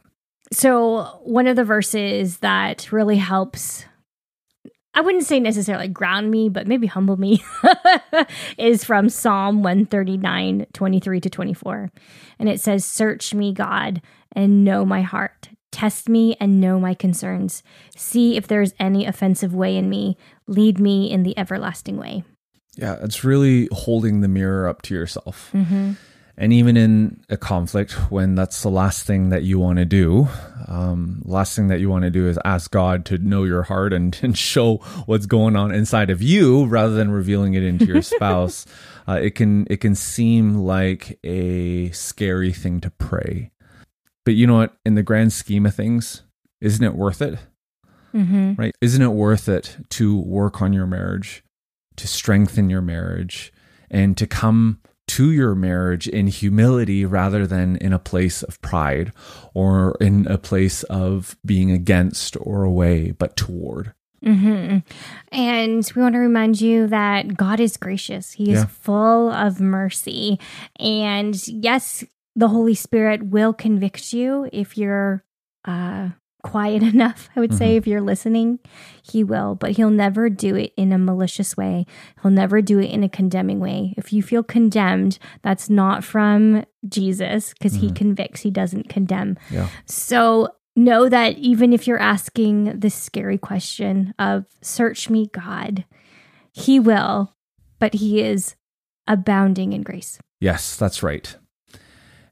So, 0.51 1.19
one 1.23 1.47
of 1.47 1.55
the 1.55 1.63
verses 1.63 2.39
that 2.39 2.91
really 2.91 3.17
helps, 3.17 3.85
I 4.93 5.01
wouldn't 5.01 5.23
say 5.23 5.39
necessarily 5.39 5.87
ground 5.87 6.29
me, 6.29 6.49
but 6.49 6.67
maybe 6.67 6.85
humble 6.85 7.17
me, 7.17 7.43
is 8.57 8.83
from 8.83 9.09
Psalm 9.09 9.63
139, 9.63 10.67
23 10.73 11.19
to 11.21 11.29
24. 11.29 11.91
And 12.37 12.49
it 12.49 12.59
says, 12.59 12.85
Search 12.85 13.33
me, 13.33 13.53
God, 13.53 14.01
and 14.33 14.63
know 14.63 14.85
my 14.85 15.01
heart. 15.01 15.49
Test 15.71 16.07
me 16.07 16.35
and 16.39 16.61
know 16.61 16.79
my 16.79 16.93
concerns. 16.93 17.63
See 17.95 18.37
if 18.37 18.45
there 18.45 18.61
is 18.61 18.75
any 18.79 19.07
offensive 19.07 19.55
way 19.55 19.75
in 19.75 19.89
me. 19.89 20.17
Lead 20.45 20.77
me 20.77 21.09
in 21.09 21.23
the 21.23 21.35
everlasting 21.35 21.97
way. 21.97 22.23
Yeah, 22.75 22.97
it's 23.01 23.23
really 23.23 23.67
holding 23.71 24.21
the 24.21 24.27
mirror 24.27 24.67
up 24.67 24.81
to 24.83 24.93
yourself. 24.93 25.51
Mm-hmm. 25.53 25.93
And 26.35 26.51
even 26.51 26.75
in 26.75 27.23
a 27.29 27.37
conflict, 27.37 27.91
when 28.11 28.33
that's 28.33 28.63
the 28.63 28.69
last 28.69 29.05
thing 29.05 29.29
that 29.29 29.43
you 29.43 29.59
want 29.59 29.77
to 29.77 29.85
do, 29.85 30.27
um, 30.67 31.21
last 31.25 31.55
thing 31.55 31.67
that 31.67 31.79
you 31.79 31.89
want 31.89 32.05
to 32.05 32.09
do 32.09 32.27
is 32.27 32.39
ask 32.43 32.71
God 32.71 33.05
to 33.05 33.19
know 33.19 33.43
your 33.43 33.63
heart 33.63 33.93
and, 33.93 34.17
and 34.23 34.37
show 34.37 34.77
what's 35.05 35.27
going 35.27 35.55
on 35.55 35.71
inside 35.71 36.09
of 36.09 36.21
you, 36.21 36.65
rather 36.65 36.95
than 36.95 37.11
revealing 37.11 37.53
it 37.53 37.63
into 37.63 37.85
your 37.85 38.01
spouse. 38.01 38.65
Uh, 39.07 39.19
it 39.21 39.35
can 39.35 39.67
it 39.69 39.77
can 39.77 39.93
seem 39.93 40.55
like 40.55 41.19
a 41.23 41.91
scary 41.91 42.53
thing 42.53 42.79
to 42.79 42.89
pray, 42.89 43.51
but 44.25 44.33
you 44.33 44.47
know 44.47 44.55
what? 44.55 44.73
In 44.85 44.95
the 44.95 45.03
grand 45.03 45.33
scheme 45.33 45.65
of 45.65 45.75
things, 45.75 46.23
isn't 46.61 46.83
it 46.83 46.95
worth 46.95 47.21
it? 47.21 47.37
Mm-hmm. 48.15 48.53
Right? 48.53 48.73
Isn't 48.81 49.01
it 49.01 49.11
worth 49.11 49.49
it 49.49 49.77
to 49.89 50.17
work 50.17 50.61
on 50.61 50.71
your 50.71 50.87
marriage? 50.87 51.43
To 51.97 52.07
strengthen 52.07 52.69
your 52.69 52.81
marriage 52.81 53.53
and 53.89 54.17
to 54.17 54.27
come 54.27 54.79
to 55.07 55.31
your 55.31 55.53
marriage 55.53 56.07
in 56.07 56.27
humility 56.27 57.05
rather 57.05 57.45
than 57.45 57.75
in 57.77 57.93
a 57.93 57.99
place 57.99 58.41
of 58.41 58.61
pride 58.61 59.11
or 59.53 59.95
in 59.99 60.25
a 60.27 60.37
place 60.37 60.83
of 60.83 61.37
being 61.45 61.71
against 61.71 62.37
or 62.39 62.63
away, 62.63 63.11
but 63.11 63.35
toward. 63.35 63.93
Mm-hmm. 64.23 64.79
And 65.31 65.91
we 65.95 66.01
want 66.01 66.13
to 66.13 66.19
remind 66.19 66.61
you 66.61 66.87
that 66.87 67.35
God 67.35 67.59
is 67.59 67.75
gracious. 67.75 68.31
He 68.31 68.51
is 68.51 68.59
yeah. 68.59 68.65
full 68.65 69.29
of 69.29 69.59
mercy. 69.59 70.39
And 70.79 71.35
yes, 71.47 72.05
the 72.35 72.47
Holy 72.47 72.73
Spirit 72.73 73.23
will 73.23 73.53
convict 73.53 74.13
you 74.13 74.49
if 74.53 74.77
you're 74.77 75.23
uh, 75.65 76.09
quiet 76.43 76.83
enough, 76.93 77.29
I 77.35 77.39
would 77.39 77.51
mm-hmm. 77.51 77.57
say, 77.57 77.75
if 77.75 77.87
you're 77.87 78.01
listening, 78.01 78.59
he 79.01 79.23
will, 79.23 79.55
but 79.55 79.71
he'll 79.71 79.89
never 79.89 80.29
do 80.29 80.55
it 80.55 80.73
in 80.77 80.93
a 80.93 80.97
malicious 80.97 81.57
way. 81.57 81.87
He'll 82.21 82.31
never 82.31 82.61
do 82.61 82.79
it 82.79 82.91
in 82.91 83.03
a 83.03 83.09
condemning 83.09 83.59
way. 83.59 83.95
If 83.97 84.13
you 84.13 84.21
feel 84.21 84.43
condemned, 84.43 85.17
that's 85.41 85.69
not 85.69 86.03
from 86.03 86.65
Jesus 86.87 87.53
because 87.53 87.73
mm-hmm. 87.73 87.87
he 87.87 87.93
convicts, 87.93 88.41
he 88.41 88.51
doesn't 88.51 88.89
condemn. 88.89 89.37
Yeah. 89.49 89.69
So 89.85 90.49
know 90.75 91.09
that 91.09 91.37
even 91.37 91.73
if 91.73 91.87
you're 91.87 91.99
asking 91.99 92.79
this 92.79 92.95
scary 92.95 93.37
question 93.37 94.13
of, 94.19 94.45
Search 94.61 95.09
me, 95.09 95.27
God, 95.27 95.85
he 96.51 96.79
will, 96.79 97.35
but 97.79 97.95
he 97.95 98.21
is 98.21 98.55
abounding 99.07 99.73
in 99.73 99.81
grace. 99.81 100.19
Yes, 100.39 100.75
that's 100.75 101.03
right. 101.03 101.35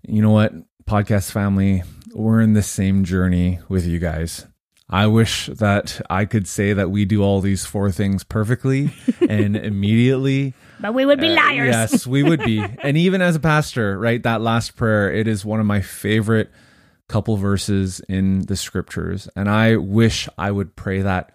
You 0.08 0.21
know 0.21 0.32
what, 0.32 0.54
podcast 0.86 1.32
family? 1.32 1.84
We're 2.13 2.41
in 2.41 2.54
the 2.54 2.63
same 2.63 3.04
journey 3.04 3.60
with 3.67 3.86
you 3.86 4.00
guys. 4.00 4.47
I 4.89 5.08
wish 5.08 5.47
that 5.47 6.02
I 6.10 6.26
could 6.26 6.47
say 6.47 6.74
that 6.74 6.91
we 6.91 7.06
do 7.06 7.24
all 7.24 7.39
these 7.39 7.65
four 7.65 7.91
things 7.91 8.26
perfectly 8.26 8.91
and 9.30 9.56
immediately. 9.56 10.54
But 10.82 10.93
we 10.93 11.06
would 11.06 11.19
be 11.19 11.30
uh, 11.30 11.36
liars. 11.36 11.76
Uh, 11.76 11.80
yes, 11.80 12.08
we 12.08 12.24
would 12.24 12.43
be. 12.43 12.60
and 12.84 12.97
even 12.97 13.21
as 13.21 13.38
a 13.38 13.39
pastor, 13.39 13.97
right, 13.97 14.21
that 14.24 14.41
last 14.41 14.76
prayer, 14.76 15.12
it 15.12 15.28
is 15.28 15.45
one 15.45 15.62
of 15.62 15.65
my 15.65 15.80
favorite 15.80 16.52
couple 17.08 17.38
verses 17.38 18.02
in 18.10 18.41
the 18.41 18.58
scriptures. 18.58 19.30
And 19.36 19.50
I 19.50 19.78
wish 19.78 20.28
I 20.38 20.52
would 20.52 20.76
pray 20.76 21.02
that 21.02 21.32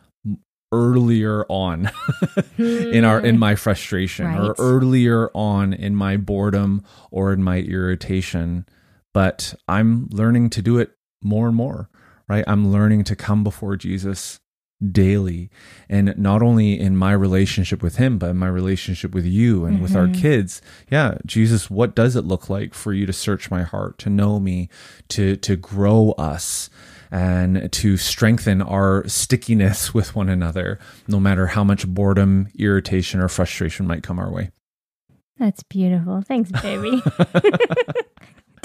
earlier 0.73 1.47
on 1.49 1.91
in 2.59 3.05
our 3.05 3.21
in 3.21 3.39
my 3.39 3.55
frustration 3.55 4.27
right. 4.27 4.41
or 4.41 4.55
earlier 4.59 5.31
on 5.33 5.73
in 5.73 5.95
my 5.95 6.17
boredom 6.17 6.83
or 7.11 7.33
in 7.33 7.43
my 7.43 7.61
irritation 7.61 8.67
but 9.17 9.55
I'm 9.67 10.09
learning 10.11 10.51
to 10.51 10.61
do 10.61 10.77
it 10.77 10.91
more 11.23 11.47
and 11.47 11.57
more, 11.57 11.89
right? 12.29 12.45
I'm 12.47 12.71
learning 12.71 13.05
to 13.05 13.17
come 13.17 13.43
before 13.45 13.75
Jesus 13.75 14.41
daily 14.93 15.49
and 15.89 16.13
not 16.19 16.43
only 16.43 16.79
in 16.79 16.99
my 16.99 17.13
relationship 17.13 17.83
with 17.83 17.97
him 17.97 18.19
but 18.19 18.29
in 18.29 18.37
my 18.37 18.47
relationship 18.47 19.15
with 19.15 19.25
you 19.25 19.65
and 19.65 19.77
mm-hmm. 19.77 19.85
with 19.85 19.97
our 19.97 20.05
mm-hmm. 20.05 20.21
kids 20.21 20.61
yeah 20.91 21.17
jesus 21.25 21.71
what 21.71 21.95
does 21.95 22.15
it 22.15 22.27
look 22.27 22.51
like 22.51 22.75
for 22.75 22.93
you 22.93 23.07
to 23.07 23.13
search 23.13 23.51
my 23.51 23.63
heart 23.63 23.97
to 23.97 24.11
know 24.11 24.39
me 24.39 24.69
to 25.09 25.35
to 25.37 25.57
grow 25.57 26.11
us 26.19 26.69
and 27.11 27.73
to 27.73 27.97
strengthen 27.97 28.61
our 28.61 29.03
stickiness 29.09 29.95
with 29.95 30.15
one 30.15 30.29
another 30.29 30.79
no 31.09 31.19
matter 31.19 31.47
how 31.47 31.65
much 31.65 31.89
boredom 31.89 32.47
irritation 32.59 33.19
or 33.19 33.29
frustration 33.29 33.87
might 33.87 34.03
come 34.03 34.19
our 34.19 34.31
way 34.31 34.51
that's 35.39 35.63
beautiful 35.63 36.21
thanks 36.21 36.51
baby 36.61 37.03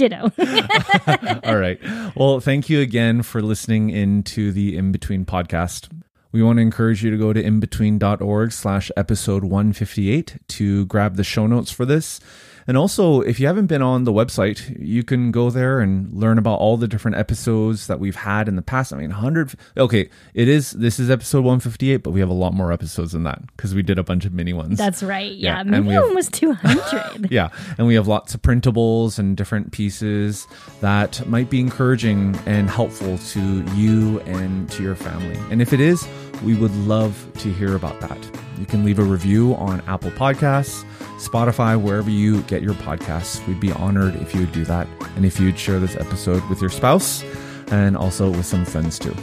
Ditto. 0.02 0.32
All 1.44 1.58
right. 1.58 1.80
Well, 2.16 2.40
thank 2.40 2.70
you 2.70 2.80
again 2.80 3.22
for 3.22 3.40
listening 3.40 3.92
into 3.92 4.52
the 4.52 4.76
In 4.76 4.92
Between 4.92 5.26
podcast. 5.26 5.90
We 6.32 6.42
want 6.42 6.58
to 6.58 6.62
encourage 6.64 7.04
you 7.04 7.12
to 7.12 7.18
go 7.18 7.34
to 7.34 7.44
imbetween.org 7.44 8.52
slash 8.52 8.90
episode 8.98 9.44
158 9.44 10.40
to 10.48 10.86
grab 10.88 11.18
the 11.18 11.24
show 11.24 11.46
notes 11.46 11.70
for 11.70 11.86
this. 11.86 12.20
And 12.68 12.78
also, 12.78 13.22
if 13.22 13.40
you 13.40 13.48
haven't 13.48 13.68
been 13.68 13.82
on 13.82 14.04
the 14.04 14.14
website, 14.14 14.78
you 14.80 15.04
can 15.04 15.32
go 15.32 15.50
there 15.50 15.80
and 15.80 16.14
learn 16.14 16.38
about 16.38 16.60
all 16.60 16.78
the 16.78 16.88
different 16.88 17.18
episodes 17.18 17.88
that 17.88 18.00
we've 18.00 18.16
had 18.16 18.48
in 18.48 18.56
the 18.56 18.62
past. 18.62 18.94
I 18.94 18.98
mean, 18.98 19.10
100. 19.10 19.56
Okay, 19.78 20.10
it 20.34 20.48
is, 20.48 20.72
this 20.72 21.00
is 21.00 21.10
episode 21.10 21.40
158, 21.40 21.98
but 21.98 22.12
we 22.12 22.20
have 22.20 22.30
a 22.30 22.34
lot 22.34 22.54
more 22.54 22.72
episodes 22.72 23.12
than 23.12 23.24
that 23.24 23.42
because 23.56 23.74
we 23.74 23.82
did 23.82 23.98
a 23.98 24.04
bunch 24.04 24.26
of 24.26 24.34
mini 24.34 24.54
ones. 24.54 24.78
That's 24.78 25.04
right. 25.04 25.32
Yeah. 25.32 25.58
yeah. 25.58 25.64
Maybe 25.64 25.90
have, 25.90 26.04
almost 26.04 26.34
200. 26.34 27.28
yeah. 27.32 27.50
And 27.78 27.88
we 27.88 27.96
have 27.96 28.08
lots 28.08 28.34
of 28.34 28.42
printables 28.42 29.20
and 29.20 29.36
different 29.36 29.72
pieces 29.72 30.48
that 30.82 31.26
might 31.28 31.50
be 31.50 31.60
encouraging 31.60 32.38
and 32.46 32.70
helpful 32.70 33.18
to 33.18 33.64
you 33.76 34.20
and 34.22 34.70
to 34.72 34.84
your 34.84 34.96
family. 34.96 35.38
And 35.50 35.62
if 35.62 35.74
it 35.74 35.80
is, 35.80 36.08
we 36.44 36.56
would 36.56 36.76
love 36.88 37.28
to 37.40 37.52
hear 37.52 37.76
about 37.76 38.00
that. 38.02 38.18
You 38.58 38.66
can 38.66 38.84
leave 38.84 39.00
a 39.00 39.04
review 39.04 39.56
on 39.56 39.82
Apple 39.88 40.12
Podcasts, 40.12 40.84
Spotify, 41.18 41.80
wherever 41.80 42.10
you 42.10 42.42
get 42.44 42.62
your 42.62 42.74
podcasts. 42.76 43.46
We'd 43.48 43.60
be 43.60 43.72
honored 43.72 44.16
if 44.16 44.34
you 44.34 44.42
would 44.42 44.52
do 44.52 44.66
that 44.66 44.88
and 45.16 45.26
if 45.26 45.40
you'd 45.40 45.58
share 45.58 45.80
this 45.80 45.96
episode 45.96 46.48
with 46.50 46.62
your 46.62 46.70
spouse 46.70 47.24
and 47.72 47.96
also 47.96 48.30
with 48.30 48.46
some 48.46 48.66
friends 48.66 49.00
too. 49.00 49.16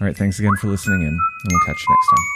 All 0.00 0.06
right, 0.06 0.16
thanks 0.16 0.38
again 0.38 0.52
for 0.60 0.68
listening 0.68 1.02
in, 1.02 1.08
and 1.08 1.18
we'll 1.50 1.60
catch 1.60 1.82
you 1.88 1.94
next 1.94 2.08
time. 2.10 2.35